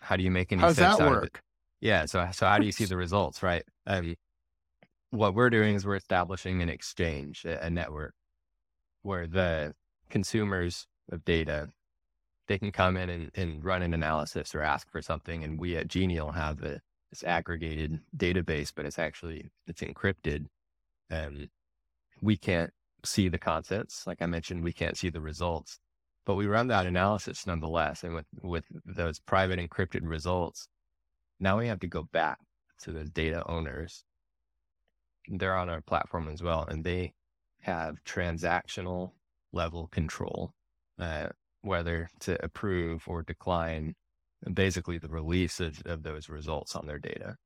how 0.00 0.16
do 0.16 0.22
you 0.22 0.30
make 0.30 0.52
any 0.52 0.60
How's 0.60 0.76
sense 0.76 0.98
that 0.98 1.08
work? 1.08 1.42
Yeah. 1.80 2.06
So 2.06 2.28
so 2.32 2.46
how 2.46 2.58
do 2.58 2.66
you 2.66 2.72
see 2.72 2.84
the 2.84 2.96
results, 2.96 3.42
right? 3.42 3.64
Um, 3.86 4.16
what 5.10 5.34
we're 5.34 5.50
doing 5.50 5.76
is 5.76 5.86
we're 5.86 5.96
establishing 5.96 6.60
an 6.60 6.68
exchange, 6.68 7.44
a, 7.44 7.66
a 7.66 7.70
network 7.70 8.14
where 9.02 9.26
the 9.26 9.74
consumers 10.10 10.86
of 11.12 11.24
data 11.24 11.68
they 12.46 12.58
can 12.58 12.72
come 12.72 12.96
in 12.96 13.08
and, 13.08 13.30
and 13.34 13.64
run 13.64 13.82
an 13.82 13.94
analysis 13.94 14.54
or 14.54 14.62
ask 14.62 14.90
for 14.90 15.00
something 15.00 15.44
and 15.44 15.58
we 15.58 15.76
at 15.76 15.88
genial 15.88 16.32
have 16.32 16.62
a, 16.62 16.80
this 17.10 17.24
aggregated 17.24 18.00
database 18.16 18.72
but 18.74 18.84
it's 18.84 18.98
actually 18.98 19.50
it's 19.66 19.82
encrypted 19.82 20.46
and 21.10 21.48
we 22.20 22.36
can't 22.36 22.72
see 23.04 23.28
the 23.28 23.38
contents 23.38 24.06
like 24.06 24.20
i 24.20 24.26
mentioned 24.26 24.62
we 24.62 24.72
can't 24.72 24.96
see 24.96 25.10
the 25.10 25.20
results 25.20 25.78
but 26.26 26.34
we 26.34 26.46
run 26.46 26.68
that 26.68 26.86
analysis 26.86 27.46
nonetheless 27.46 28.02
and 28.02 28.14
with 28.14 28.26
with 28.42 28.64
those 28.84 29.18
private 29.20 29.58
encrypted 29.58 30.02
results 30.02 30.68
now 31.40 31.58
we 31.58 31.66
have 31.66 31.80
to 31.80 31.88
go 31.88 32.02
back 32.12 32.38
to 32.80 32.92
those 32.92 33.10
data 33.10 33.42
owners 33.46 34.04
they're 35.28 35.56
on 35.56 35.70
our 35.70 35.80
platform 35.80 36.28
as 36.28 36.42
well 36.42 36.64
and 36.68 36.84
they 36.84 37.12
have 37.64 37.96
transactional 38.04 39.12
level 39.54 39.88
control, 39.88 40.52
uh, 40.98 41.28
whether 41.62 42.10
to 42.20 42.42
approve 42.44 43.04
or 43.06 43.22
decline 43.22 43.94
basically 44.52 44.98
the 44.98 45.08
release 45.08 45.60
of, 45.60 45.80
of 45.86 46.02
those 46.02 46.28
results 46.28 46.76
on 46.76 46.86
their 46.86 46.98
data. 46.98 47.36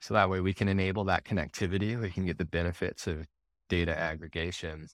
So 0.00 0.14
that 0.14 0.30
way 0.30 0.40
we 0.40 0.54
can 0.54 0.68
enable 0.68 1.04
that 1.04 1.24
connectivity. 1.24 2.00
We 2.00 2.10
can 2.10 2.24
get 2.24 2.38
the 2.38 2.46
benefits 2.46 3.06
of 3.06 3.26
data 3.68 3.96
aggregation, 3.98 4.88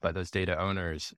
but 0.00 0.14
those 0.14 0.30
data 0.30 0.58
owners, 0.58 1.14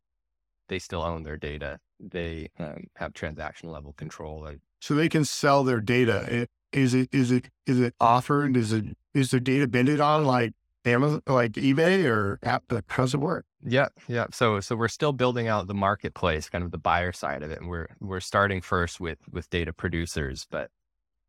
they 0.68 0.78
still 0.78 1.02
own 1.02 1.22
their 1.22 1.36
data. 1.36 1.78
They 2.00 2.50
um, 2.58 2.84
have 2.96 3.12
transaction 3.12 3.70
level 3.70 3.92
control. 3.92 4.46
And 4.46 4.60
so 4.80 4.94
they 4.94 5.08
can 5.08 5.24
sell 5.24 5.64
their 5.64 5.80
data. 5.80 6.48
Is 6.72 6.94
it, 6.94 7.08
is 7.12 7.30
it, 7.30 7.50
is 7.66 7.80
it 7.80 7.94
offered? 8.00 8.56
Is 8.56 8.72
it, 8.72 8.84
is 9.14 9.30
their 9.30 9.40
data 9.40 9.68
bended 9.68 10.00
on 10.00 10.24
like 10.24 10.54
Amazon, 10.84 11.22
like 11.26 11.52
eBay 11.52 12.04
or 12.06 12.38
app? 12.42 12.64
How 12.88 13.02
does 13.02 13.14
it 13.14 13.20
work? 13.20 13.44
Yeah, 13.64 13.88
yeah. 14.08 14.26
So, 14.32 14.58
so 14.60 14.74
we're 14.74 14.88
still 14.88 15.12
building 15.12 15.46
out 15.46 15.68
the 15.68 15.74
marketplace, 15.74 16.48
kind 16.48 16.64
of 16.64 16.70
the 16.70 16.78
buyer 16.78 17.12
side 17.12 17.42
of 17.42 17.50
it. 17.50 17.60
And 17.60 17.68
we're 17.68 17.86
we're 18.00 18.20
starting 18.20 18.60
first 18.60 18.98
with 18.98 19.18
with 19.30 19.48
data 19.50 19.72
producers, 19.72 20.46
but 20.50 20.70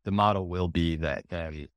the 0.04 0.10
model 0.10 0.48
will 0.48 0.68
be 0.68 0.96
that 0.96 1.24
um, 1.30 1.68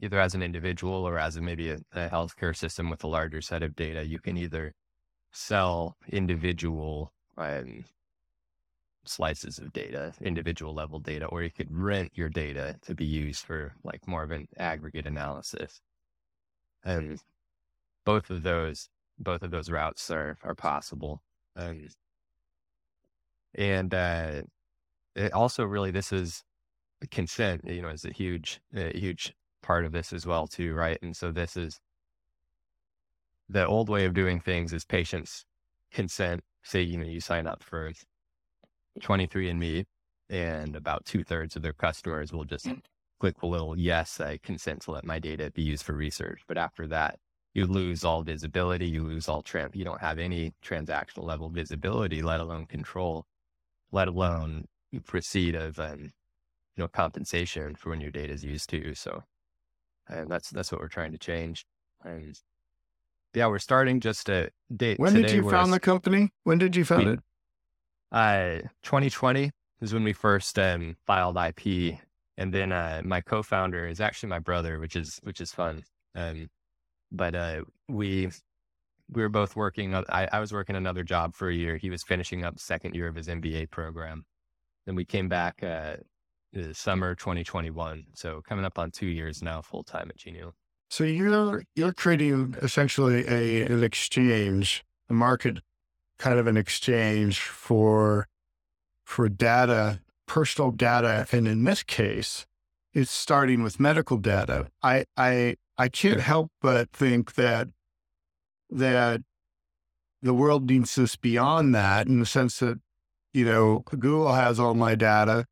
either 0.00 0.20
as 0.20 0.34
an 0.34 0.42
individual 0.42 1.06
or 1.06 1.18
as 1.18 1.36
a, 1.36 1.40
maybe 1.40 1.70
a, 1.70 1.78
a 1.92 2.08
healthcare 2.08 2.56
system 2.56 2.90
with 2.90 3.02
a 3.04 3.08
larger 3.08 3.40
set 3.40 3.62
of 3.62 3.74
data, 3.74 4.04
you 4.06 4.18
can 4.18 4.36
either 4.36 4.74
sell 5.32 5.96
individual 6.08 7.12
um, 7.36 7.84
slices 9.04 9.58
of 9.58 9.72
data, 9.72 10.12
individual 10.20 10.74
level 10.74 11.00
data, 11.00 11.26
or 11.26 11.42
you 11.42 11.50
could 11.50 11.68
rent 11.70 12.12
your 12.14 12.28
data 12.28 12.76
to 12.82 12.94
be 12.94 13.04
used 13.04 13.44
for 13.44 13.74
like 13.82 14.06
more 14.06 14.22
of 14.22 14.30
an 14.30 14.48
aggregate 14.56 15.06
analysis. 15.06 15.80
And 16.84 17.20
both 18.04 18.30
of 18.30 18.42
those, 18.42 18.88
both 19.18 19.42
of 19.42 19.50
those 19.50 19.70
routes 19.70 20.10
are, 20.10 20.38
are 20.44 20.54
possible. 20.54 21.22
Um, 21.56 21.88
and, 23.54 23.92
uh, 23.92 24.42
it 25.16 25.32
also 25.32 25.64
really, 25.64 25.90
this 25.90 26.12
is 26.12 26.44
consent, 27.10 27.62
you 27.64 27.82
know, 27.82 27.88
is 27.88 28.04
a 28.04 28.12
huge, 28.12 28.60
a 28.74 28.96
huge 28.96 29.34
part 29.62 29.84
of 29.84 29.92
this 29.92 30.12
as 30.12 30.26
well 30.26 30.46
too. 30.46 30.74
Right. 30.74 30.98
And 31.02 31.16
so 31.16 31.32
this 31.32 31.56
is 31.56 31.80
the 33.48 33.66
old 33.66 33.88
way 33.88 34.04
of 34.04 34.14
doing 34.14 34.40
things 34.40 34.72
is 34.72 34.84
patients 34.84 35.44
consent. 35.92 36.42
Say, 36.62 36.82
you 36.82 36.98
know, 36.98 37.06
you 37.06 37.20
sign 37.20 37.46
up 37.46 37.62
for 37.62 37.92
23andMe 39.00 39.84
and 40.28 40.76
about 40.76 41.04
two 41.04 41.24
thirds 41.24 41.56
of 41.56 41.62
their 41.62 41.72
customers 41.72 42.32
will 42.32 42.44
just 42.44 42.68
click 43.20 43.38
the 43.40 43.46
little 43.46 43.78
yes, 43.78 44.20
I 44.20 44.38
consent 44.42 44.82
to 44.82 44.92
let 44.92 45.04
my 45.04 45.18
data 45.18 45.50
be 45.54 45.62
used 45.62 45.84
for 45.84 45.94
research. 45.94 46.42
But 46.46 46.58
after 46.58 46.86
that, 46.88 47.18
you 47.54 47.66
lose 47.66 48.04
all 48.04 48.22
visibility. 48.22 48.86
You 48.86 49.04
lose 49.04 49.28
all 49.28 49.42
trans. 49.42 49.74
You 49.74 49.84
don't 49.84 50.00
have 50.00 50.18
any 50.18 50.52
transactional 50.64 51.24
level 51.24 51.48
visibility, 51.48 52.22
let 52.22 52.40
alone 52.40 52.66
control, 52.66 53.26
let 53.90 54.08
alone 54.08 54.66
proceed 55.04 55.54
of 55.54 55.78
um, 55.80 56.12
you 56.76 56.84
know 56.84 56.88
compensation 56.88 57.74
for 57.74 57.90
when 57.90 58.00
your 58.00 58.10
data 58.10 58.32
is 58.32 58.44
used 58.44 58.70
too. 58.70 58.94
So, 58.94 59.22
and 60.08 60.30
that's 60.30 60.50
that's 60.50 60.72
what 60.72 60.80
we're 60.80 60.88
trying 60.88 61.12
to 61.12 61.18
change. 61.18 61.66
And 62.04 62.38
yeah, 63.34 63.46
we're 63.46 63.58
starting 63.58 64.00
just 64.00 64.28
a 64.28 64.50
date. 64.74 64.98
When 64.98 65.14
did 65.14 65.30
you 65.30 65.48
found 65.48 65.72
the 65.72 65.80
company? 65.80 66.30
When 66.44 66.58
did 66.58 66.76
you 66.76 66.84
found 66.84 67.06
we, 67.06 67.12
it? 67.12 67.20
Uh, 68.10 68.68
2020 68.82 69.50
is 69.80 69.92
when 69.92 70.02
we 70.02 70.12
first 70.12 70.58
um, 70.58 70.96
filed 71.06 71.36
IP 71.36 71.98
and 72.38 72.54
then 72.54 72.72
uh, 72.72 73.02
my 73.04 73.20
co-founder 73.20 73.88
is 73.88 74.00
actually 74.00 74.28
my 74.28 74.38
brother, 74.38 74.78
which 74.78 74.94
is 74.94 75.18
which 75.24 75.40
is 75.40 75.52
fun. 75.52 75.82
Um, 76.14 76.48
but 77.10 77.34
uh, 77.34 77.62
we 77.88 78.30
we 79.10 79.22
were 79.22 79.28
both 79.28 79.56
working. 79.56 79.94
I, 79.94 80.28
I 80.32 80.38
was 80.38 80.52
working 80.52 80.76
another 80.76 81.02
job 81.02 81.34
for 81.34 81.48
a 81.48 81.54
year. 81.54 81.76
He 81.76 81.90
was 81.90 82.04
finishing 82.04 82.44
up 82.44 82.60
second 82.60 82.94
year 82.94 83.08
of 83.08 83.16
his 83.16 83.26
MBA 83.26 83.70
program. 83.70 84.24
Then 84.86 84.94
we 84.94 85.04
came 85.04 85.28
back 85.28 85.64
uh, 85.64 85.96
summer 86.72 87.14
2021. 87.14 88.04
So 88.14 88.42
coming 88.46 88.64
up 88.64 88.78
on 88.78 88.90
two 88.90 89.06
years 89.06 89.42
now, 89.42 89.62
full 89.62 89.84
time 89.84 90.08
at 90.10 90.16
Genial. 90.16 90.54
So 90.90 91.04
you're 91.04 91.64
you're 91.74 91.92
creating 91.92 92.56
essentially 92.62 93.26
a 93.28 93.66
an 93.66 93.84
exchange, 93.84 94.84
a 95.10 95.14
market, 95.14 95.58
kind 96.18 96.38
of 96.38 96.46
an 96.46 96.56
exchange 96.56 97.40
for 97.40 98.26
for 99.04 99.28
data 99.28 100.00
personal 100.28 100.70
data. 100.70 101.26
And 101.32 101.48
in 101.48 101.64
this 101.64 101.82
case, 101.82 102.46
it's 102.92 103.10
starting 103.10 103.64
with 103.64 103.80
medical 103.80 104.18
data. 104.18 104.68
I, 104.80 105.06
I, 105.16 105.56
I 105.76 105.88
can't 105.88 106.20
help 106.20 106.52
but 106.62 106.92
think 106.92 107.34
that, 107.34 107.68
that 108.70 109.22
the 110.22 110.34
world 110.34 110.68
needs 110.70 110.94
this 110.94 111.16
beyond 111.16 111.74
that 111.74 112.06
in 112.06 112.20
the 112.20 112.26
sense 112.26 112.60
that 112.60 112.78
you 113.34 113.44
know, 113.44 113.84
Google 113.90 114.32
has 114.32 114.58
all 114.58 114.74
my 114.74 114.94
data. 114.94 115.44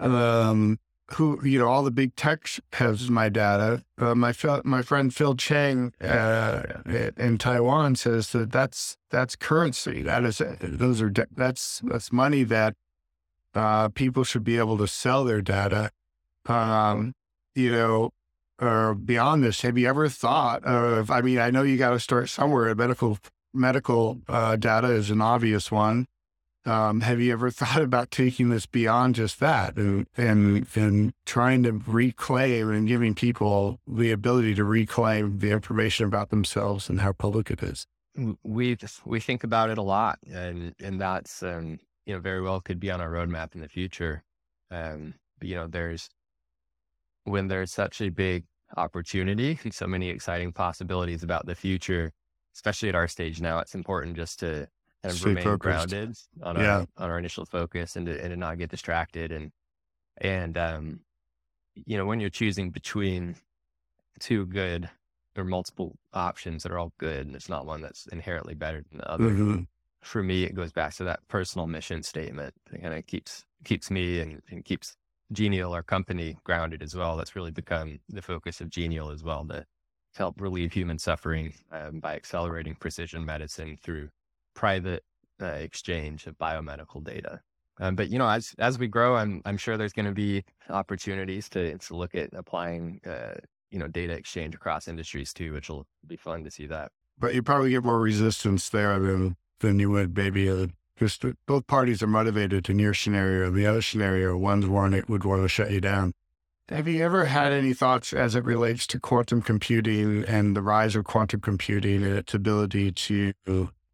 Um, 0.00 0.78
who, 1.12 1.40
you 1.46 1.58
know, 1.58 1.68
all 1.68 1.84
the 1.84 1.90
big 1.92 2.16
tech 2.16 2.48
has 2.72 3.08
my 3.08 3.28
data. 3.28 3.84
Uh, 3.98 4.14
my 4.14 4.34
my 4.64 4.82
friend 4.82 5.14
Phil 5.14 5.36
Chang 5.36 5.92
uh, 6.00 6.62
in 7.16 7.38
Taiwan 7.38 7.94
says 7.94 8.32
that 8.32 8.50
that's 8.50 8.96
that's 9.10 9.36
currency. 9.36 10.02
That 10.02 10.24
is 10.24 10.42
those 10.60 11.00
are 11.00 11.12
that's 11.36 11.80
that's 11.84 12.12
money 12.12 12.42
that 12.44 12.74
uh, 13.54 13.88
people 13.90 14.24
should 14.24 14.44
be 14.44 14.58
able 14.58 14.76
to 14.78 14.88
sell 14.88 15.24
their 15.24 15.40
data. 15.40 15.90
Um, 16.46 17.12
you 17.54 17.70
know, 17.70 18.10
or 18.60 18.94
beyond 18.94 19.44
this, 19.44 19.62
have 19.62 19.78
you 19.78 19.88
ever 19.88 20.08
thought 20.08 20.64
of? 20.64 21.10
I 21.10 21.20
mean, 21.20 21.38
I 21.38 21.50
know 21.50 21.62
you 21.62 21.76
got 21.76 21.90
to 21.90 22.00
start 22.00 22.28
somewhere. 22.28 22.74
Medical 22.74 23.18
medical 23.54 24.20
uh, 24.28 24.56
data 24.56 24.88
is 24.88 25.10
an 25.10 25.20
obvious 25.20 25.70
one. 25.70 26.06
Um, 26.66 27.00
have 27.02 27.20
you 27.20 27.32
ever 27.32 27.50
thought 27.52 27.80
about 27.80 28.10
taking 28.10 28.48
this 28.48 28.66
beyond 28.66 29.14
just 29.14 29.38
that 29.40 29.76
and, 29.76 30.06
and 30.16 30.66
and 30.74 31.12
trying 31.24 31.62
to 31.62 31.72
reclaim 31.86 32.70
and 32.70 32.88
giving 32.88 33.14
people 33.14 33.80
the 33.86 34.10
ability 34.10 34.54
to 34.56 34.64
reclaim 34.64 35.38
the 35.38 35.50
information 35.50 36.06
about 36.06 36.30
themselves 36.30 36.88
and 36.88 37.00
how 37.00 37.12
public 37.12 37.50
it 37.50 37.62
is? 37.62 37.86
We 38.42 38.76
we 39.04 39.20
think 39.20 39.44
about 39.44 39.70
it 39.70 39.78
a 39.78 39.82
lot, 39.82 40.18
and 40.30 40.74
and 40.80 41.00
that's 41.00 41.42
um, 41.42 41.78
you 42.04 42.14
know 42.14 42.20
very 42.20 42.40
well 42.40 42.60
could 42.60 42.80
be 42.80 42.90
on 42.90 43.00
our 43.00 43.10
roadmap 43.10 43.54
in 43.54 43.60
the 43.60 43.68
future. 43.68 44.24
Um, 44.70 45.14
but, 45.38 45.48
you 45.48 45.54
know, 45.54 45.68
there's 45.68 46.08
when 47.24 47.48
there's 47.48 47.72
such 47.72 48.00
a 48.00 48.08
big 48.08 48.44
opportunity 48.76 49.58
so 49.70 49.86
many 49.86 50.08
exciting 50.08 50.52
possibilities 50.52 51.22
about 51.22 51.46
the 51.46 51.54
future, 51.54 52.12
especially 52.54 52.88
at 52.88 52.94
our 52.94 53.08
stage 53.08 53.40
now, 53.40 53.58
it's 53.58 53.74
important 53.74 54.16
just 54.16 54.40
to 54.40 54.66
kind 55.06 55.14
of 55.14 55.20
Stay 55.20 55.28
remain 55.30 55.44
focused. 55.44 55.60
grounded 55.62 56.16
on 56.42 56.56
yeah. 56.56 56.78
our 56.78 56.86
on 56.96 57.10
our 57.10 57.18
initial 57.18 57.44
focus 57.44 57.96
and 57.96 58.06
to, 58.06 58.20
and 58.20 58.30
to 58.30 58.36
not 58.36 58.58
get 58.58 58.70
distracted 58.70 59.32
and 59.32 59.52
and 60.18 60.58
um 60.58 61.00
you 61.74 61.96
know 61.96 62.06
when 62.06 62.20
you're 62.20 62.30
choosing 62.30 62.70
between 62.70 63.36
two 64.20 64.46
good 64.46 64.88
or 65.36 65.44
multiple 65.44 65.96
options 66.14 66.62
that 66.62 66.72
are 66.72 66.78
all 66.78 66.92
good 66.98 67.26
and 67.26 67.36
it's 67.36 67.48
not 67.48 67.66
one 67.66 67.82
that's 67.82 68.06
inherently 68.06 68.54
better 68.54 68.82
than 68.88 68.98
the 68.98 69.10
other 69.10 69.24
mm-hmm. 69.24 69.62
for 70.02 70.22
me 70.22 70.44
it 70.44 70.54
goes 70.54 70.72
back 70.72 70.94
to 70.94 71.04
that 71.04 71.20
personal 71.28 71.66
mission 71.66 72.02
statement 72.02 72.54
it 72.72 72.82
kind 72.82 72.94
of 72.94 73.06
keeps 73.06 73.44
keeps 73.64 73.90
me 73.90 74.20
and, 74.20 74.42
and 74.50 74.64
keeps 74.64 74.96
genial 75.32 75.72
our 75.72 75.82
company 75.82 76.36
grounded 76.44 76.82
as 76.82 76.94
well 76.94 77.16
that's 77.16 77.36
really 77.36 77.50
become 77.50 77.98
the 78.08 78.22
focus 78.22 78.60
of 78.60 78.70
genial 78.70 79.10
as 79.10 79.22
well 79.22 79.44
to 79.44 79.64
help 80.16 80.40
relieve 80.40 80.72
human 80.72 80.98
suffering 80.98 81.52
um, 81.72 82.00
by 82.00 82.14
accelerating 82.14 82.74
precision 82.74 83.24
medicine 83.24 83.76
through 83.82 84.08
private 84.56 85.04
uh, 85.40 85.46
exchange 85.46 86.26
of 86.26 86.36
biomedical 86.38 87.04
data. 87.04 87.40
Um, 87.78 87.94
but 87.94 88.08
you 88.08 88.18
know, 88.18 88.28
as 88.28 88.54
as 88.58 88.78
we 88.78 88.88
grow, 88.88 89.14
I'm 89.14 89.42
I'm 89.44 89.58
sure 89.58 89.76
there's 89.76 89.92
going 89.92 90.06
to 90.06 90.12
be 90.12 90.42
opportunities 90.70 91.48
to 91.50 91.76
to 91.78 91.94
look 91.94 92.14
at 92.14 92.30
applying 92.32 93.00
uh, 93.06 93.34
you 93.70 93.78
know 93.78 93.86
data 93.86 94.14
exchange 94.14 94.54
across 94.54 94.88
industries 94.88 95.32
too, 95.32 95.52
which 95.52 95.68
will 95.68 95.86
be 96.06 96.16
fun 96.16 96.42
to 96.44 96.50
see 96.50 96.66
that. 96.66 96.90
But 97.18 97.34
you 97.34 97.42
probably 97.42 97.70
get 97.70 97.84
more 97.84 98.00
resistance 98.00 98.68
there 98.70 98.98
than 98.98 99.36
than 99.60 99.78
you 99.78 99.90
would 99.90 100.16
maybe 100.16 100.48
uh, 100.48 100.68
both 101.46 101.66
parties 101.66 102.02
are 102.02 102.06
motivated 102.06 102.70
in 102.70 102.78
your 102.78 102.94
scenario. 102.94 103.50
The 103.50 103.66
other 103.66 103.82
scenario, 103.82 104.36
one's 104.38 104.66
one 104.66 104.94
it 104.94 105.08
would 105.10 105.24
want 105.24 105.42
to 105.42 105.48
shut 105.48 105.70
you 105.70 105.80
down. 105.82 106.12
Have 106.70 106.88
you 106.88 107.04
ever 107.04 107.26
had 107.26 107.52
any 107.52 107.74
thoughts 107.74 108.12
as 108.12 108.34
it 108.34 108.44
relates 108.44 108.88
to 108.88 108.98
quantum 108.98 109.40
computing 109.40 110.24
and 110.24 110.56
the 110.56 110.62
rise 110.62 110.96
of 110.96 111.04
quantum 111.04 111.40
computing 111.40 112.02
and 112.02 112.16
its 112.16 112.34
ability 112.34 112.90
to 112.90 113.32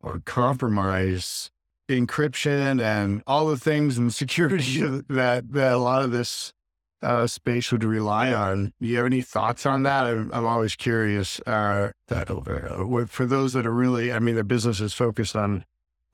or 0.02 0.20
compromise 0.20 1.50
encryption 1.88 2.80
and 2.80 3.22
all 3.26 3.46
the 3.46 3.56
things 3.56 3.98
and 3.98 4.12
security 4.22 4.80
that, 5.08 5.44
that 5.50 5.72
a 5.72 5.78
lot 5.78 6.02
of 6.02 6.10
this 6.10 6.52
uh, 7.02 7.26
space 7.26 7.72
would 7.72 7.84
rely 7.84 8.32
on. 8.32 8.72
Do 8.80 8.88
you 8.88 8.96
have 8.98 9.06
any 9.06 9.22
thoughts 9.22 9.66
on 9.66 9.82
that? 9.82 10.06
I'm, 10.06 10.30
I'm 10.32 10.46
always 10.46 10.76
curious. 10.76 11.40
Uh, 11.40 11.90
that 12.08 12.30
uh, 12.30 13.06
for 13.06 13.26
those 13.26 13.52
that 13.54 13.66
are 13.66 13.72
really, 13.72 14.12
I 14.12 14.18
mean, 14.20 14.36
the 14.36 14.44
business 14.44 14.80
is 14.80 14.94
focused 14.94 15.34
on 15.34 15.64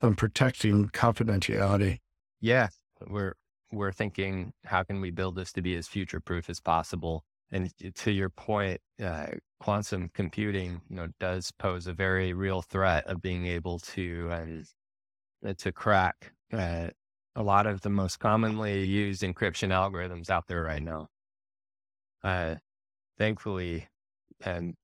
on 0.01 0.15
protecting 0.15 0.87
confidentiality. 0.89 1.99
Yeah, 2.39 2.69
we're 3.07 3.35
we're 3.71 3.91
thinking, 3.91 4.53
how 4.65 4.83
can 4.83 5.01
we 5.01 5.11
build 5.11 5.35
this 5.35 5.51
to 5.53 5.61
be 5.61 5.75
as 5.75 5.87
future 5.87 6.19
proof 6.19 6.49
as 6.49 6.59
possible? 6.59 7.23
And 7.51 7.71
to 7.95 8.11
your 8.11 8.29
point, 8.29 8.79
uh, 9.03 9.27
quantum 9.59 10.09
computing, 10.13 10.81
you 10.89 10.95
know, 10.95 11.07
does 11.19 11.51
pose 11.51 11.87
a 11.87 11.93
very 11.93 12.33
real 12.33 12.61
threat 12.61 13.07
of 13.07 13.21
being 13.21 13.47
able 13.47 13.79
to 13.79 14.29
um, 14.31 14.63
uh, 15.45 15.53
to 15.57 15.71
crack 15.71 16.33
uh, 16.53 16.89
a 17.35 17.43
lot 17.43 17.65
of 17.65 17.81
the 17.81 17.89
most 17.89 18.19
commonly 18.19 18.85
used 18.85 19.23
encryption 19.23 19.69
algorithms 19.69 20.29
out 20.29 20.47
there 20.47 20.63
right 20.63 20.83
now. 20.83 21.07
Uh, 22.23 22.55
thankfully, 23.17 23.87
and 24.45 24.75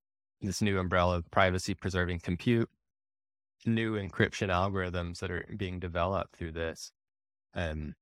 this 0.41 0.61
new 0.61 0.79
umbrella 0.79 1.17
of 1.17 1.29
privacy 1.31 1.73
preserving 1.73 2.19
compute, 2.19 2.69
new 3.65 3.93
encryption 3.93 4.49
algorithms 4.49 5.19
that 5.19 5.31
are 5.31 5.45
being 5.57 5.79
developed 5.79 6.35
through 6.35 6.51
this, 6.51 6.91
um, 7.53 7.93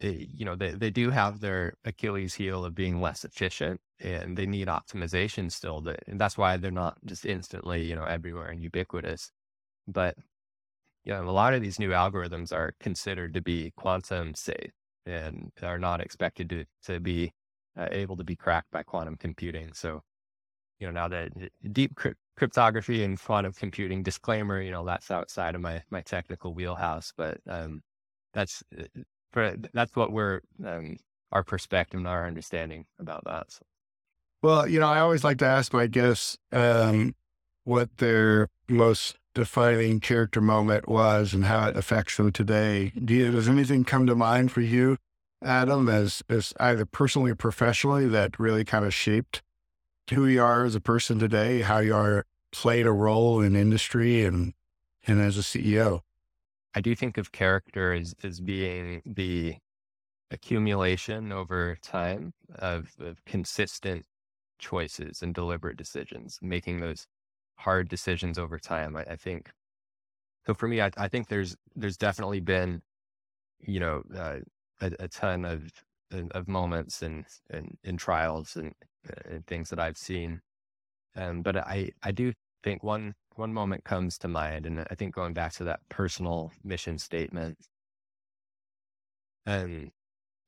Eh, 0.00 0.26
you 0.34 0.44
know, 0.44 0.54
they, 0.56 0.72
they 0.72 0.90
do 0.90 1.10
have 1.10 1.40
their 1.40 1.74
Achilles 1.84 2.34
heel 2.34 2.64
of 2.64 2.74
being 2.74 3.00
less 3.00 3.24
efficient 3.24 3.80
and 4.00 4.36
they 4.36 4.44
need 4.46 4.68
optimization 4.68 5.50
still. 5.50 5.82
And 6.06 6.20
that's 6.20 6.36
why 6.36 6.56
they're 6.58 6.70
not 6.70 6.98
just 7.06 7.24
instantly, 7.24 7.84
you 7.84 7.96
know, 7.96 8.04
everywhere 8.04 8.48
and 8.48 8.62
ubiquitous. 8.62 9.30
But, 9.88 10.16
you 11.04 11.12
know, 11.14 11.24
a 11.28 11.32
lot 11.32 11.54
of 11.54 11.62
these 11.62 11.78
new 11.80 11.90
algorithms 11.90 12.52
are 12.52 12.74
considered 12.80 13.34
to 13.34 13.42
be 13.42 13.72
quantum 13.76 14.34
safe 14.34 14.72
and 15.06 15.52
are 15.62 15.78
not 15.78 16.00
expected 16.00 16.50
to, 16.50 16.64
to 16.84 17.00
be 17.00 17.32
uh, 17.78 17.88
able 17.92 18.16
to 18.16 18.24
be 18.24 18.36
cracked 18.36 18.70
by 18.72 18.82
quantum 18.84 19.16
computing. 19.16 19.72
So, 19.74 20.02
you 20.80 20.86
know, 20.88 20.92
now 20.92 21.08
that 21.08 21.30
deep 21.72 21.94
crypt- 21.96 22.20
cryptography 22.36 23.04
and 23.04 23.20
quantum 23.20 23.52
computing 23.52 24.02
disclaimer, 24.02 24.60
you 24.62 24.70
know, 24.72 24.84
that's 24.84 25.10
outside 25.10 25.54
of 25.56 25.60
my, 25.62 25.82
my 25.90 26.02
technical 26.02 26.54
wheelhouse, 26.54 27.12
but, 27.16 27.38
um, 27.48 27.82
that's 28.34 28.62
eh, 28.78 28.86
for 29.32 29.56
that's 29.72 29.96
what 29.96 30.12
we're 30.12 30.40
um, 30.64 30.96
our 31.32 31.42
perspective 31.42 31.98
and 31.98 32.08
our 32.08 32.26
understanding 32.26 32.86
about 32.98 33.24
that. 33.24 33.50
So. 33.52 33.62
Well, 34.42 34.68
you 34.68 34.80
know, 34.80 34.88
I 34.88 35.00
always 35.00 35.24
like 35.24 35.38
to 35.38 35.46
ask 35.46 35.72
my 35.72 35.86
guests 35.86 36.38
um, 36.52 37.14
what 37.64 37.96
their 37.98 38.48
most 38.68 39.16
defining 39.34 40.00
character 40.00 40.40
moment 40.40 40.88
was 40.88 41.34
and 41.34 41.44
how 41.44 41.68
it 41.68 41.76
affects 41.76 42.16
them 42.16 42.32
today. 42.32 42.92
Do 43.04 43.12
you, 43.12 43.30
does 43.30 43.48
anything 43.48 43.84
come 43.84 44.06
to 44.06 44.14
mind 44.14 44.52
for 44.52 44.62
you, 44.62 44.96
Adam, 45.42 45.88
as 45.88 46.22
as 46.28 46.54
either 46.58 46.86
personally 46.86 47.32
or 47.32 47.36
professionally 47.36 48.06
that 48.08 48.40
really 48.40 48.64
kind 48.64 48.84
of 48.84 48.94
shaped 48.94 49.42
who 50.10 50.26
you 50.26 50.42
are 50.42 50.64
as 50.64 50.74
a 50.74 50.80
person 50.80 51.18
today, 51.18 51.60
how 51.62 51.78
you 51.78 51.94
are 51.94 52.24
played 52.52 52.86
a 52.86 52.92
role 52.92 53.40
in 53.40 53.56
industry 53.56 54.24
and 54.24 54.54
and 55.06 55.20
as 55.20 55.36
a 55.36 55.42
CEO? 55.42 56.00
I 56.76 56.80
do 56.80 56.94
think 56.94 57.16
of 57.16 57.32
character 57.32 57.94
as, 57.94 58.14
as 58.22 58.38
being 58.38 59.00
the 59.06 59.56
accumulation 60.30 61.32
over 61.32 61.78
time 61.82 62.34
of, 62.56 62.90
of 63.00 63.24
consistent 63.24 64.04
choices 64.58 65.22
and 65.22 65.34
deliberate 65.34 65.78
decisions, 65.78 66.38
making 66.42 66.80
those 66.80 67.06
hard 67.56 67.88
decisions 67.88 68.38
over 68.38 68.58
time. 68.58 68.94
I, 68.94 69.04
I 69.04 69.16
think 69.16 69.50
so. 70.46 70.52
For 70.52 70.68
me, 70.68 70.82
I, 70.82 70.90
I, 70.98 71.08
think 71.08 71.28
there's 71.28 71.56
there's 71.74 71.96
definitely 71.96 72.40
been, 72.40 72.82
you 73.60 73.80
know, 73.80 74.02
uh, 74.14 74.40
a, 74.82 74.92
a, 75.00 75.08
ton 75.08 75.46
of 75.46 75.62
of 76.32 76.46
moments 76.46 77.00
and 77.00 77.24
and, 77.48 77.78
and 77.84 77.98
trials 77.98 78.54
and, 78.56 78.74
and 79.24 79.46
things 79.46 79.70
that 79.70 79.80
I've 79.80 79.96
seen, 79.96 80.42
um, 81.16 81.40
but 81.40 81.56
I 81.56 81.90
I 82.02 82.12
do 82.12 82.34
think 82.62 82.82
one 82.82 83.14
one 83.38 83.52
moment 83.52 83.84
comes 83.84 84.18
to 84.18 84.28
mind, 84.28 84.66
and 84.66 84.80
I 84.90 84.94
think 84.94 85.14
going 85.14 85.34
back 85.34 85.52
to 85.54 85.64
that 85.64 85.80
personal 85.88 86.52
mission 86.64 86.98
statement, 86.98 87.58
and 89.46 89.90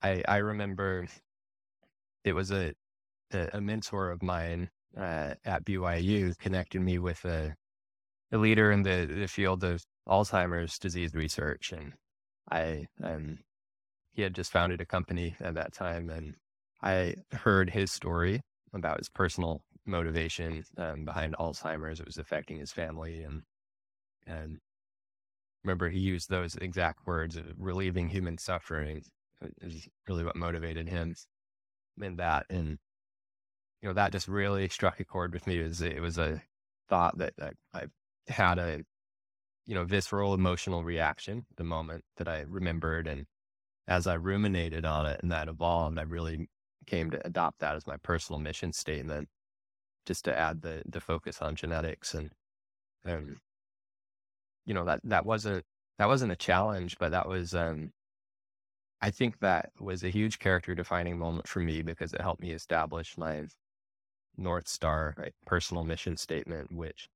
I 0.02 0.22
I 0.28 0.36
remember 0.38 1.06
it 2.24 2.32
was 2.34 2.50
a 2.50 2.74
a, 3.32 3.60
mentor 3.60 4.10
of 4.10 4.22
mine 4.22 4.70
uh, 4.96 5.34
at 5.44 5.64
BYU 5.64 6.36
connected 6.38 6.80
me 6.80 6.98
with 6.98 7.24
a 7.24 7.54
a 8.32 8.38
leader 8.38 8.72
in 8.72 8.82
the, 8.82 9.06
the 9.06 9.28
field 9.28 9.64
of 9.64 9.82
Alzheimer's 10.08 10.78
disease 10.78 11.14
research, 11.14 11.72
and 11.72 11.94
I 12.50 12.86
um 13.02 13.38
he 14.12 14.22
had 14.22 14.34
just 14.34 14.52
founded 14.52 14.80
a 14.80 14.86
company 14.86 15.36
at 15.40 15.54
that 15.54 15.72
time, 15.74 16.10
and 16.10 16.34
I 16.82 17.16
heard 17.32 17.70
his 17.70 17.92
story 17.92 18.40
about 18.74 18.98
his 18.98 19.08
personal 19.08 19.62
motivation 19.88 20.64
um, 20.76 21.04
behind 21.04 21.34
Alzheimer's. 21.38 22.00
It 22.00 22.06
was 22.06 22.18
affecting 22.18 22.58
his 22.58 22.72
family, 22.72 23.22
and 23.22 23.42
and 24.26 24.58
remember 25.64 25.88
he 25.88 25.98
used 25.98 26.30
those 26.30 26.54
exact 26.56 27.06
words 27.06 27.38
relieving 27.56 28.08
human 28.08 28.38
suffering 28.38 29.02
is 29.60 29.88
really 30.08 30.24
what 30.24 30.36
motivated 30.36 30.88
him 30.88 31.14
in 32.00 32.16
that. 32.16 32.46
And 32.50 32.78
you 33.82 33.88
know 33.88 33.94
that 33.94 34.12
just 34.12 34.28
really 34.28 34.68
struck 34.68 35.00
a 35.00 35.04
chord 35.04 35.32
with 35.32 35.46
me. 35.46 35.58
It 35.58 35.64
was 35.64 35.82
it 35.82 36.00
was 36.00 36.18
a 36.18 36.42
thought 36.88 37.18
that, 37.18 37.34
that 37.38 37.54
I 37.74 37.86
had 38.28 38.58
a 38.58 38.82
you 39.68 39.74
know, 39.74 39.84
visceral 39.84 40.32
emotional 40.32 40.82
reaction, 40.82 41.44
the 41.58 41.62
moment 41.62 42.02
that 42.16 42.26
I 42.26 42.46
remembered. 42.48 43.06
And 43.06 43.26
as 43.86 44.06
I 44.06 44.14
ruminated 44.14 44.86
on 44.86 45.04
it 45.04 45.20
and 45.22 45.30
that 45.30 45.46
evolved, 45.46 45.98
I 45.98 46.02
really 46.02 46.48
came 46.86 47.10
to 47.10 47.26
adopt 47.26 47.60
that 47.60 47.76
as 47.76 47.86
my 47.86 47.98
personal 47.98 48.40
mission 48.40 48.72
statement, 48.72 49.28
just 50.08 50.24
to 50.24 50.36
add 50.36 50.62
the 50.62 50.82
the 50.86 51.00
focus 51.00 51.40
on 51.42 51.54
genetics 51.54 52.14
and 52.14 52.30
um, 53.04 53.36
you 54.64 54.74
know 54.74 54.84
that 54.84 55.00
that 55.04 55.24
wasn't 55.24 55.64
that 55.98 56.08
wasn't 56.08 56.32
a 56.32 56.36
challenge, 56.36 56.96
but 56.98 57.10
that 57.10 57.28
was 57.28 57.54
um, 57.54 57.92
I 59.00 59.10
think 59.10 59.40
that 59.40 59.70
was 59.78 60.02
a 60.02 60.10
huge 60.10 60.38
character 60.38 60.74
defining 60.74 61.18
moment 61.18 61.46
for 61.46 61.60
me 61.60 61.82
because 61.82 62.12
it 62.14 62.20
helped 62.20 62.40
me 62.40 62.52
establish 62.52 63.18
my 63.18 63.44
North 64.36 64.68
Star 64.68 65.14
right, 65.18 65.34
personal 65.46 65.84
mission 65.84 66.16
statement, 66.16 66.72
which 66.72 67.08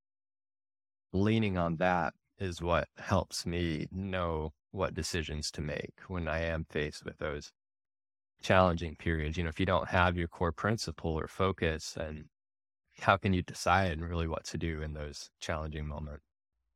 leaning 1.13 1.57
on 1.57 1.77
that 1.77 2.13
is 2.39 2.61
what 2.61 2.87
helps 2.97 3.45
me 3.45 3.87
know 3.91 4.53
what 4.71 4.93
decisions 4.93 5.51
to 5.51 5.61
make 5.61 5.93
when 6.07 6.27
I 6.27 6.39
am 6.41 6.65
faced 6.69 7.05
with 7.05 7.17
those 7.17 7.51
challenging 8.41 8.95
periods. 8.95 9.37
You 9.37 9.43
know, 9.43 9.49
if 9.49 9.59
you 9.59 9.65
don't 9.65 9.89
have 9.89 10.17
your 10.17 10.27
core 10.27 10.51
principle 10.51 11.11
or 11.19 11.27
focus, 11.27 11.95
and 11.97 12.25
how 13.03 13.17
can 13.17 13.33
you 13.33 13.41
decide 13.41 14.01
really 14.01 14.27
what 14.27 14.45
to 14.45 14.57
do 14.57 14.81
in 14.81 14.93
those 14.93 15.29
challenging 15.39 15.87
moments? 15.87 16.23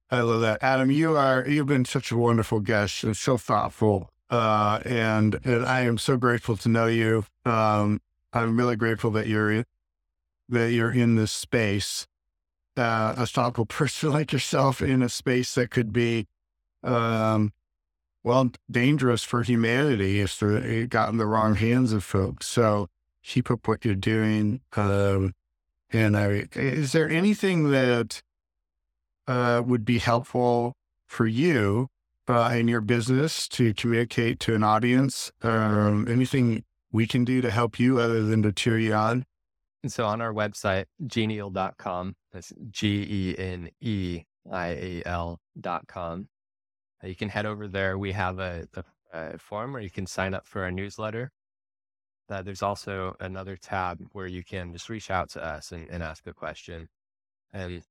I 0.10 0.22
love 0.22 0.42
that, 0.42 0.64
Adam. 0.64 0.90
You 0.90 1.18
are 1.18 1.46
you've 1.48 1.68
been 1.68 1.86
such 1.86 2.12
a 2.12 2.18
wonderful 2.18 2.62
guest 2.62 3.04
and 3.04 3.18
so 3.18 3.38
thoughtful, 3.38 4.10
uh, 4.30 4.80
and 4.86 5.40
and 5.44 5.66
I 5.66 5.82
am 5.82 5.98
so 5.98 6.16
grateful 6.16 6.56
to 6.58 6.70
know 6.70 6.86
you. 6.86 7.26
Um, 7.46 8.00
I'm 8.32 8.58
really 8.58 8.76
grateful 8.78 9.12
that 9.12 9.28
you're 9.28 9.52
in, 9.52 9.66
that 10.48 10.72
you're 10.72 10.92
in 10.92 11.16
this 11.16 11.32
space, 11.32 12.08
uh, 12.78 13.16
a 13.18 13.26
thoughtful 13.26 13.66
person 13.80 14.12
like 14.12 14.32
yourself 14.32 14.82
in 14.82 15.02
a 15.02 15.10
space 15.10 15.56
that 15.56 15.72
could 15.72 15.92
be, 15.92 16.28
um, 16.84 17.52
well, 18.24 18.52
dangerous 18.72 19.24
for 19.24 19.44
humanity 19.44 20.22
if 20.22 20.42
it 20.42 20.90
got 20.90 21.10
in 21.10 21.18
the 21.18 21.26
wrong 21.26 21.56
hands 21.56 21.92
of 21.92 22.04
folks. 22.04 22.46
So 22.48 22.88
keep 23.24 23.52
up 23.52 23.68
what 23.68 23.84
you're 23.84 23.96
doing. 23.96 24.62
Um, 24.78 25.34
and 25.92 26.18
I, 26.18 26.48
is 26.54 26.92
there 26.92 27.10
anything 27.10 27.72
that 27.72 28.22
uh, 29.28 29.62
would 29.66 29.86
be 29.86 30.00
helpful 30.00 30.74
for 31.06 31.26
you 31.26 31.88
uh, 32.28 32.52
in 32.54 32.68
your 32.68 32.82
business 32.82 33.48
to 33.50 33.74
communicate 33.74 34.40
to 34.42 34.56
an 34.56 34.64
audience? 34.64 35.32
Um, 35.42 36.08
anything 36.10 36.64
we 36.92 37.08
can 37.08 37.24
do 37.24 37.42
to 37.42 37.52
help 37.52 37.80
you 37.80 38.00
other 38.00 38.24
than 38.24 38.44
to 38.44 38.52
cheer 38.52 38.78
you 38.78 38.94
on? 38.94 39.26
And 39.84 39.92
so 39.92 40.06
on 40.06 40.22
our 40.22 40.34
website, 40.34 40.86
geneial.com, 41.04 42.16
that's 42.34 42.52
G 42.70 43.06
E 43.10 43.36
N 43.38 43.70
E 43.80 44.24
I 44.52 44.68
A 44.68 45.04
L.com, 45.06 46.28
you 47.04 47.16
can 47.16 47.30
head 47.30 47.46
over 47.46 47.68
there. 47.68 47.98
We 47.98 48.12
have 48.14 48.40
a, 48.40 48.68
a, 48.74 48.84
a 49.14 49.38
form 49.38 49.74
where 49.74 49.82
you 49.82 49.90
can 49.90 50.08
sign 50.08 50.34
up 50.34 50.48
for 50.48 50.64
our 50.64 50.72
newsletter. 50.72 51.32
Uh, 52.30 52.42
there's 52.42 52.64
also 52.64 53.16
another 53.20 53.56
tab 53.56 54.00
where 54.12 54.28
you 54.28 54.44
can 54.44 54.74
just 54.74 54.90
reach 54.90 55.10
out 55.10 55.30
to 55.30 55.44
us 55.44 55.72
and, 55.72 55.90
and 55.90 56.04
ask 56.04 56.28
a 56.28 56.34
question. 56.34 56.90
And 57.54 57.84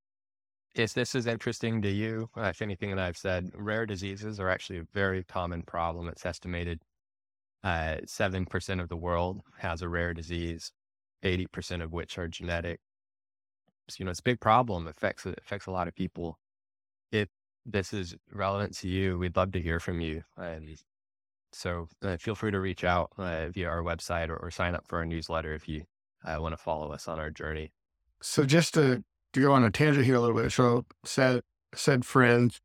if 0.75 0.93
this 0.93 1.15
is 1.15 1.25
interesting 1.25 1.81
to 1.81 1.89
you, 1.89 2.29
uh, 2.37 2.43
if 2.43 2.61
anything 2.61 2.89
that 2.91 2.99
I've 2.99 3.17
said, 3.17 3.51
rare 3.55 3.85
diseases 3.85 4.39
are 4.39 4.49
actually 4.49 4.79
a 4.79 4.87
very 4.93 5.23
common 5.23 5.63
problem. 5.63 6.07
It's 6.07 6.25
estimated 6.25 6.81
uh, 7.63 7.97
7% 8.05 8.81
of 8.81 8.89
the 8.89 8.95
world 8.95 9.41
has 9.57 9.81
a 9.81 9.89
rare 9.89 10.13
disease, 10.13 10.71
80% 11.23 11.83
of 11.83 11.91
which 11.91 12.17
are 12.17 12.27
genetic. 12.27 12.79
So, 13.89 13.97
you 13.99 14.05
know, 14.05 14.11
it's 14.11 14.19
a 14.19 14.23
big 14.23 14.39
problem. 14.39 14.87
Affects, 14.87 15.25
affects 15.25 15.65
a 15.65 15.71
lot 15.71 15.87
of 15.87 15.95
people. 15.95 16.37
If 17.11 17.29
this 17.65 17.93
is 17.93 18.15
relevant 18.31 18.75
to 18.77 18.87
you, 18.87 19.17
we'd 19.17 19.35
love 19.35 19.51
to 19.53 19.61
hear 19.61 19.79
from 19.79 19.99
you. 19.99 20.23
And 20.37 20.77
so 21.57 21.87
uh, 22.03 22.17
feel 22.17 22.35
free 22.35 22.51
to 22.51 22.59
reach 22.59 22.83
out 22.83 23.11
uh, 23.17 23.49
via 23.49 23.67
our 23.67 23.81
website 23.81 24.29
or, 24.29 24.37
or, 24.37 24.51
sign 24.51 24.75
up 24.75 24.87
for 24.87 24.99
our 24.99 25.05
newsletter 25.05 25.53
if 25.53 25.67
you 25.67 25.83
uh, 26.23 26.37
want 26.39 26.53
to 26.53 26.57
follow 26.57 26.91
us 26.91 27.07
on 27.07 27.19
our 27.19 27.31
journey. 27.31 27.71
So 28.21 28.45
just 28.45 28.75
to 28.75 29.03
to 29.33 29.41
go 29.41 29.53
on 29.53 29.63
a 29.63 29.71
tangent 29.71 30.05
here 30.05 30.15
a 30.15 30.19
little 30.19 30.35
bit. 30.35 30.51
So 30.51 30.85
said 31.03 31.41
said 31.73 32.05
friend 32.05 32.57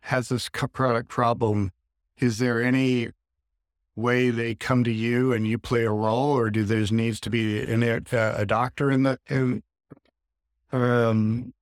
has 0.00 0.30
this 0.30 0.48
product 0.48 1.08
problem. 1.08 1.72
Is 2.18 2.38
there 2.38 2.62
any 2.62 3.10
way 3.94 4.30
they 4.30 4.54
come 4.54 4.82
to 4.84 4.92
you 4.92 5.32
and 5.32 5.46
you 5.46 5.58
play 5.58 5.84
a 5.84 5.90
role, 5.90 6.36
or 6.36 6.50
do 6.50 6.64
there 6.64 6.84
needs 6.90 7.20
to 7.20 7.30
be 7.30 7.60
an, 7.62 7.82
a, 7.82 8.00
a 8.12 8.46
doctor 8.46 8.90
in 8.90 9.02
the 9.02 9.18
in 9.28 9.62
um 10.72 11.52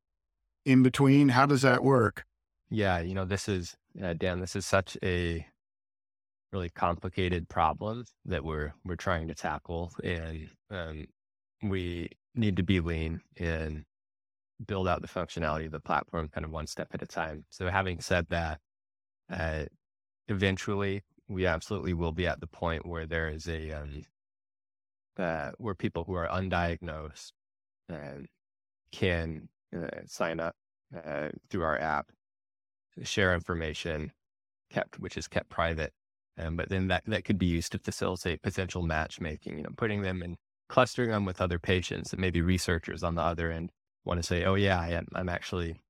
in 0.64 0.82
between? 0.82 1.30
How 1.30 1.46
does 1.46 1.62
that 1.62 1.82
work? 1.82 2.24
Yeah, 2.70 3.00
you 3.00 3.14
know, 3.14 3.24
this 3.24 3.48
is 3.48 3.76
uh, 4.02 4.14
Dan. 4.14 4.40
This 4.40 4.54
is 4.54 4.66
such 4.66 4.96
a 5.02 5.46
really 6.52 6.70
complicated 6.70 7.48
problem 7.48 8.04
that 8.24 8.44
we're 8.44 8.72
we're 8.84 8.96
trying 8.96 9.28
to 9.28 9.34
tackle, 9.34 9.92
and 10.02 10.48
um, 10.70 11.06
we 11.62 12.08
need 12.34 12.56
to 12.56 12.62
be 12.62 12.80
lean 12.80 13.20
and 13.38 13.84
build 14.66 14.88
out 14.88 15.02
the 15.02 15.08
functionality 15.08 15.66
of 15.66 15.72
the 15.72 15.80
platform 15.80 16.28
kind 16.28 16.44
of 16.44 16.50
one 16.50 16.66
step 16.66 16.88
at 16.92 17.02
a 17.02 17.06
time. 17.06 17.44
So 17.50 17.68
having 17.68 18.00
said 18.00 18.26
that, 18.30 18.60
uh, 19.30 19.64
eventually 20.28 21.02
we 21.28 21.46
absolutely 21.46 21.94
will 21.94 22.12
be 22.12 22.26
at 22.26 22.40
the 22.40 22.46
point 22.46 22.86
where 22.86 23.06
there 23.06 23.28
is 23.28 23.48
a, 23.48 23.72
um, 23.72 24.02
uh, 25.18 25.50
where 25.58 25.74
people 25.74 26.04
who 26.04 26.14
are 26.14 26.28
undiagnosed 26.28 27.32
uh, 27.92 28.22
can 28.92 29.48
uh, 29.76 29.88
sign 30.06 30.40
up 30.40 30.54
uh, 31.04 31.28
through 31.50 31.64
our 31.64 31.78
app, 31.78 32.10
share 33.02 33.34
information 33.34 34.12
kept, 34.70 34.98
which 34.98 35.16
is 35.16 35.28
kept 35.28 35.48
private. 35.48 35.92
Um, 36.38 36.56
but 36.56 36.68
then 36.68 36.88
that, 36.88 37.04
that 37.06 37.24
could 37.24 37.38
be 37.38 37.46
used 37.46 37.72
to 37.72 37.78
facilitate 37.78 38.42
potential 38.42 38.82
matchmaking, 38.82 39.56
you 39.56 39.64
know, 39.64 39.70
putting 39.76 40.02
them 40.02 40.22
and 40.22 40.36
clustering 40.68 41.10
them 41.10 41.24
with 41.24 41.40
other 41.40 41.58
patients 41.58 42.12
and 42.12 42.20
maybe 42.20 42.40
researchers 42.42 43.02
on 43.02 43.14
the 43.14 43.22
other 43.22 43.50
end 43.50 43.70
want 44.04 44.20
to 44.20 44.26
say, 44.26 44.44
oh 44.44 44.54
yeah, 44.54 44.78
I 44.80 44.90
am, 44.90 45.06
I'm 45.14 45.28
actually 45.28 45.80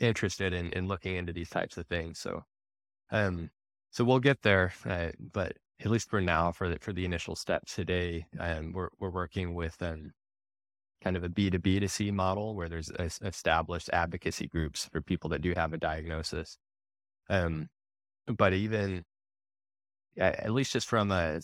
interested 0.00 0.52
in, 0.52 0.72
in 0.72 0.88
looking 0.88 1.16
into 1.16 1.32
these 1.32 1.50
types 1.50 1.78
of 1.78 1.86
things. 1.86 2.18
So, 2.18 2.44
um, 3.10 3.50
so 3.90 4.04
we'll 4.04 4.18
get 4.18 4.42
there. 4.42 4.72
Uh, 4.84 5.10
but 5.32 5.56
at 5.80 5.90
least 5.90 6.10
for 6.10 6.20
now, 6.20 6.52
for 6.52 6.68
the, 6.68 6.78
for 6.80 6.92
the 6.92 7.04
initial 7.04 7.36
steps 7.36 7.74
today, 7.74 8.26
um, 8.38 8.72
we're, 8.72 8.88
we're 8.98 9.10
working 9.10 9.54
with, 9.54 9.80
um, 9.82 10.12
kind 11.02 11.16
of 11.16 11.24
a 11.24 11.28
B 11.28 11.50
to 11.50 11.58
B 11.58 11.78
to 11.78 11.88
C 11.88 12.10
model 12.10 12.56
where 12.56 12.68
there's 12.68 12.90
established 13.22 13.90
advocacy 13.92 14.48
groups 14.48 14.88
for 14.90 15.00
people 15.00 15.30
that 15.30 15.42
do 15.42 15.52
have 15.54 15.72
a 15.72 15.78
diagnosis. 15.78 16.58
Um, 17.28 17.68
but 18.26 18.52
even 18.54 19.04
at 20.18 20.52
least 20.52 20.72
just 20.72 20.88
from 20.88 21.10
a, 21.10 21.40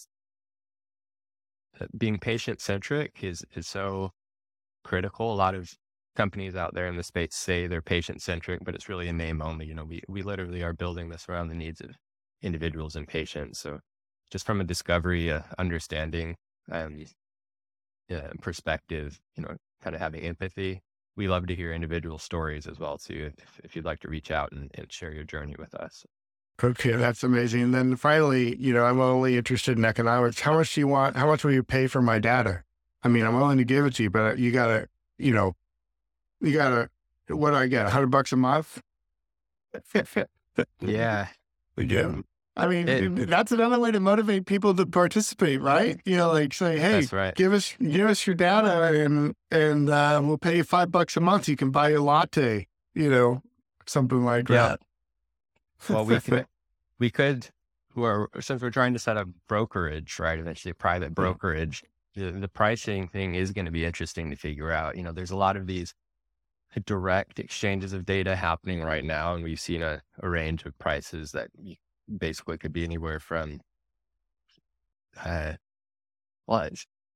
uh, 1.81 1.87
being 1.97 2.19
patient 2.19 2.61
centric 2.61 3.23
is, 3.23 3.45
is 3.55 3.67
so 3.67 4.11
critical. 4.85 5.33
A 5.33 5.35
lot 5.35 5.55
of 5.55 5.73
companies 6.17 6.55
out 6.57 6.75
there 6.75 6.87
in 6.87 6.97
the 6.97 7.03
space 7.03 7.35
say 7.35 7.67
they're 7.67 7.83
patient 7.83 8.23
centric, 8.23 8.61
but 8.65 8.75
it's 8.75 8.89
really 8.89 9.09
a 9.09 9.13
name 9.13 9.43
only. 9.43 9.67
You 9.67 9.75
know, 9.75 9.85
we, 9.85 10.03
we 10.09 10.23
literally 10.23 10.63
are 10.63 10.73
building 10.73 11.09
this 11.09 11.27
around 11.29 11.49
the 11.49 11.55
needs 11.55 11.81
of 11.81 11.91
individuals 12.43 12.97
and 12.97 13.07
patients. 13.09 13.59
So 13.61 13.81
just 14.31 14.47
from 14.47 14.61
a 14.61 14.65
discovery, 14.65 15.31
uh, 15.31 15.43
understanding, 15.59 16.37
um, 16.71 17.05
uh, 18.11 18.29
perspective, 18.41 19.21
you 19.37 19.43
know, 19.43 19.57
kind 19.83 19.95
of 19.95 20.03
having 20.03 20.23
empathy. 20.23 20.83
We 21.17 21.29
love 21.29 21.47
to 21.47 21.55
hear 21.55 21.73
individual 21.73 22.19
stories 22.19 22.67
as 22.67 22.79
well 22.79 22.99
too. 22.99 23.33
If, 23.39 23.61
if 23.65 23.77
you'd 23.77 23.85
like 23.85 24.01
to 24.01 24.09
reach 24.09 24.31
out 24.31 24.53
and, 24.53 24.71
and 24.75 24.91
share 24.93 25.13
your 25.13 25.25
journey 25.25 25.55
with 25.59 25.75
us. 25.75 26.05
Okay, 26.62 26.93
that's 26.93 27.25
amazing. 27.25 27.62
And 27.62 27.75
then 27.75 27.97
finally, 27.97 28.57
you 28.57 28.73
know, 28.73 28.85
I'm 28.85 29.01
only 29.01 29.37
interested 29.37 29.77
in 29.77 29.85
economics. 29.85 30.41
How 30.41 30.55
much 30.55 30.75
do 30.75 30.81
you 30.81 30.88
want? 30.88 31.17
How 31.17 31.27
much 31.27 31.45
will 31.45 31.53
you 31.53 31.62
pay 31.62 31.87
for 31.87 32.01
my 32.01 32.19
data? 32.19 32.62
I 33.03 33.09
mean, 33.09 33.25
I'm 33.25 33.35
willing 33.35 33.59
to 33.59 33.65
give 33.65 33.85
it 33.85 33.95
to 33.95 34.05
you, 34.05 34.11
but 34.11 34.38
you 34.38 34.53
got 34.53 34.69
to, 34.69 34.88
you 35.19 35.33
know, 35.33 35.57
you 36.41 36.53
got 36.53 36.69
to, 36.69 37.37
what 37.37 37.51
do 37.51 37.57
I 37.57 37.67
get? 37.67 37.87
A 37.87 37.91
hundred 37.91 38.09
bucks 38.11 38.33
a 38.33 38.37
month? 38.37 38.81
yeah. 40.81 41.29
Yeah. 41.77 42.15
I 42.55 42.67
mean, 42.67 42.87
it, 42.87 43.29
that's 43.29 43.51
another 43.51 43.81
way 43.81 43.91
to 43.91 44.01
motivate 44.01 44.45
people 44.45 44.75
to 44.75 44.85
participate, 44.85 45.63
right? 45.63 45.98
You 46.05 46.19
know, 46.19 46.31
like 46.33 46.53
say, 46.53 46.79
"Hey, 46.79 47.07
right. 47.11 47.35
give 47.35 47.55
us 47.55 47.75
give 47.81 48.07
us 48.07 48.27
your 48.27 48.37
data, 48.37 48.88
and 48.88 49.35
and 49.50 49.88
uh, 49.88 50.21
we'll 50.23 50.37
pay 50.37 50.59
you 50.59 50.65
five 50.65 50.92
bucks 50.92 51.17
a 51.17 51.21
month. 51.21 51.48
You 51.48 51.57
can 51.57 51.71
buy 51.71 51.90
a 51.90 52.00
latte, 52.03 52.67
you 52.94 53.09
know, 53.09 53.42
something 53.87 54.23
like 54.23 54.50
yeah. 54.50 54.69
that." 54.69 54.81
Well, 55.89 56.05
we 56.05 56.21
could 56.21 56.47
we 56.99 57.11
could, 57.11 57.49
we're, 57.95 58.29
since 58.41 58.63
we're 58.63 58.71
trying 58.71 58.93
to 58.93 58.99
set 58.99 59.17
up 59.17 59.29
brokerage, 59.49 60.19
right? 60.19 60.39
Eventually, 60.39 60.71
a 60.71 60.75
private 60.75 61.15
brokerage. 61.15 61.85
The, 62.15 62.31
the 62.31 62.49
pricing 62.49 63.09
thing 63.09 63.35
is 63.35 63.53
going 63.53 63.65
to 63.65 63.71
be 63.71 63.85
interesting 63.85 64.31
to 64.31 64.37
figure 64.37 64.71
out. 64.71 64.97
You 64.97 65.03
know, 65.03 65.13
there's 65.13 65.31
a 65.31 65.37
lot 65.37 65.57
of 65.57 65.67
these 65.67 65.95
direct 66.81 67.39
exchanges 67.39 67.93
of 67.93 68.07
data 68.07 68.37
happening 68.37 68.83
right 68.83 69.05
now. 69.05 69.35
And 69.35 69.45
we've 69.45 69.61
seen 69.61 69.83
a, 69.83 70.03
a 70.21 70.29
range 70.29 70.65
of 70.65 70.79
prices 70.79 71.33
that 71.33 71.49
basically 72.19 72.59
could 72.59 72.73
be 72.73 72.85
anywhere 72.85 73.21
from, 73.21 73.61
uh, 75.25 75.55
well, 76.47 76.69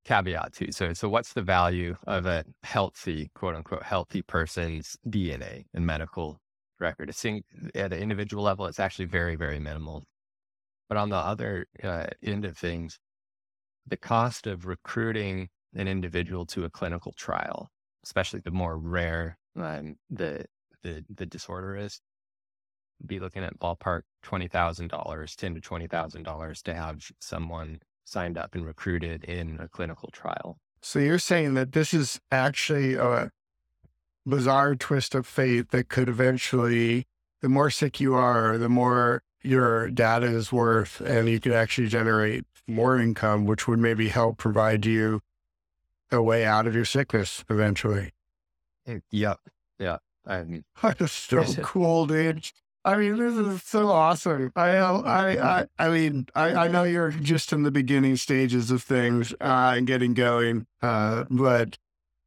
caveat 0.05 0.53
too. 0.53 0.73
So, 0.73 0.93
so 0.93 1.09
what's 1.09 1.33
the 1.33 1.43
value 1.43 1.97
of 2.07 2.27
a 2.27 2.45
healthy, 2.63 3.31
quote 3.35 3.55
unquote, 3.55 3.83
healthy 3.83 4.23
person's 4.23 4.97
DNA 5.09 5.65
and 5.75 5.87
medical 5.87 6.41
record. 6.79 7.09
It's 7.09 7.25
in, 7.25 7.43
at 7.75 7.93
an 7.93 7.99
individual 7.99 8.43
level, 8.43 8.67
it's 8.67 8.81
actually 8.81 9.07
very, 9.07 9.37
very 9.37 9.59
minimal. 9.59 10.05
But 10.89 10.99
on 10.99 11.09
the 11.11 11.17
other 11.17 11.67
uh, 11.83 12.07
end 12.23 12.45
of 12.45 12.57
things, 12.57 12.99
the 13.87 13.97
cost 13.97 14.47
of 14.47 14.67
recruiting 14.67 15.49
an 15.75 15.89
individual 15.89 16.47
to 16.47 16.65
a 16.65 16.71
clinical 16.71 17.13
trial, 17.13 17.71
especially 18.05 18.41
the 18.41 18.51
more 18.51 18.79
rare 18.79 19.39
um, 19.57 19.97
the 20.11 20.45
the 20.83 21.05
the 21.15 21.27
disorder 21.27 21.77
is, 21.77 22.01
be 23.05 23.19
looking 23.19 23.43
at 23.43 23.59
ballpark 23.59 24.03
twenty 24.23 24.49
thousand 24.49 24.89
dollars, 24.89 25.35
ten 25.35 25.55
to 25.55 25.61
twenty 25.61 25.87
thousand 25.87 26.23
dollars 26.23 26.63
to 26.63 26.75
have 26.75 27.01
someone 27.21 27.81
signed 28.05 28.39
up 28.39 28.55
and 28.55 28.65
recruited 28.65 29.25
in 29.25 29.59
a 29.61 29.69
clinical 29.69 30.11
trial. 30.13 30.59
So 30.83 30.99
you're 31.01 31.19
saying 31.19 31.55
that 31.55 31.73
this 31.73 31.93
is 31.93 32.21
actually 32.31 32.95
a 32.95 33.31
bizarre 34.27 34.75
twist 34.75 35.15
of 35.15 35.27
fate 35.27 35.71
that 35.71 35.89
could 35.89 36.09
eventually, 36.09 37.07
the 37.43 37.49
more 37.49 37.71
sick 37.71 38.01
you 38.01 38.15
are, 38.15 38.59
the 38.59 38.69
more 38.69 39.23
your 39.43 39.91
data 39.91 40.27
is 40.27 40.53
worth, 40.53 41.01
and 41.01 41.29
you 41.29 41.41
could 41.41 41.53
actually 41.53 41.89
generate 41.89 42.45
more 42.67 42.99
income, 42.99 43.45
which 43.45 43.69
would 43.69 43.79
maybe 43.79 44.09
help 44.09 44.39
provide 44.39 44.85
you 44.85 45.21
a 46.11 46.23
way 46.23 46.45
out 46.45 46.67
of 46.67 46.75
your 46.75 46.85
sickness 46.85 47.45
eventually. 47.49 48.13
Yeah. 49.11 49.35
Yeah. 49.79 49.99
I 50.27 50.43
mean, 50.43 50.65
that's 50.83 51.13
so 51.13 51.45
cool, 51.63 52.07
dude. 52.07 52.51
I 52.85 52.97
mean, 52.97 53.17
this 53.17 53.35
is 53.35 53.63
so 53.65 53.89
awesome. 53.89 54.53
I, 54.55 54.77
I, 54.77 55.59
I, 55.61 55.67
I 55.77 55.89
mean, 55.89 56.27
I, 56.37 56.55
I 56.55 56.69
know 56.69 56.85
you're 56.85 57.11
just 57.11 57.53
in 57.53 57.65
the 57.65 57.73
beginning 57.73 58.15
stages 58.15 58.71
of 58.71 58.81
things 58.81 59.33
uh, 59.41 59.75
and 59.77 59.89
getting 59.89 60.15
going, 60.15 60.67
uh, 60.83 61.25
but 61.29 61.79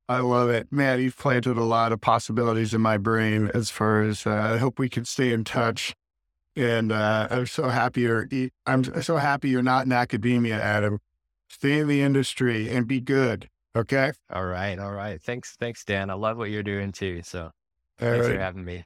I 0.10 0.22
love 0.22 0.50
it, 0.50 0.72
man. 0.72 1.00
You've 1.00 1.16
planted 1.16 1.56
a 1.56 1.64
lot 1.64 1.92
of 1.92 2.02
possibilities 2.02 2.74
in 2.74 2.82
my 2.82 2.98
brain 2.98 3.52
as 3.54 3.70
far 3.70 4.02
as 4.02 4.26
uh, 4.26 4.32
I 4.32 4.58
hope 4.58 4.80
we 4.80 4.90
can 4.90 5.06
stay 5.06 5.32
in 5.32 5.44
touch. 5.44 5.94
And 6.56 6.92
uh, 6.92 7.28
I'm 7.30 7.46
so 7.46 7.70
happy 7.70 8.02
you're, 8.02 8.28
I'm 8.66 8.84
so 9.04 9.18
happy 9.18 9.50
you're 9.50 9.62
not 9.62 9.86
in 9.86 9.92
academia, 9.92 10.60
Adam. 10.60 10.98
Stay 11.48 11.78
in 11.78 11.88
the 11.88 12.02
industry 12.02 12.70
and 12.70 12.88
be 12.88 13.00
good. 13.00 13.50
Okay. 13.76 14.12
All 14.32 14.46
right. 14.46 14.80
All 14.80 14.92
right. 14.92 15.22
Thanks. 15.22 15.56
Thanks, 15.60 15.84
Dan. 15.86 16.10
I 16.10 16.16
love 16.16 16.38
what 16.38 16.50
you're 16.50 16.64
doing 16.64 16.92
too. 16.92 17.22
So 17.22 17.44
all 17.44 17.52
thanks 18.00 18.26
right. 18.26 18.34
for 18.34 18.40
having 18.40 18.66
me. 18.66 18.86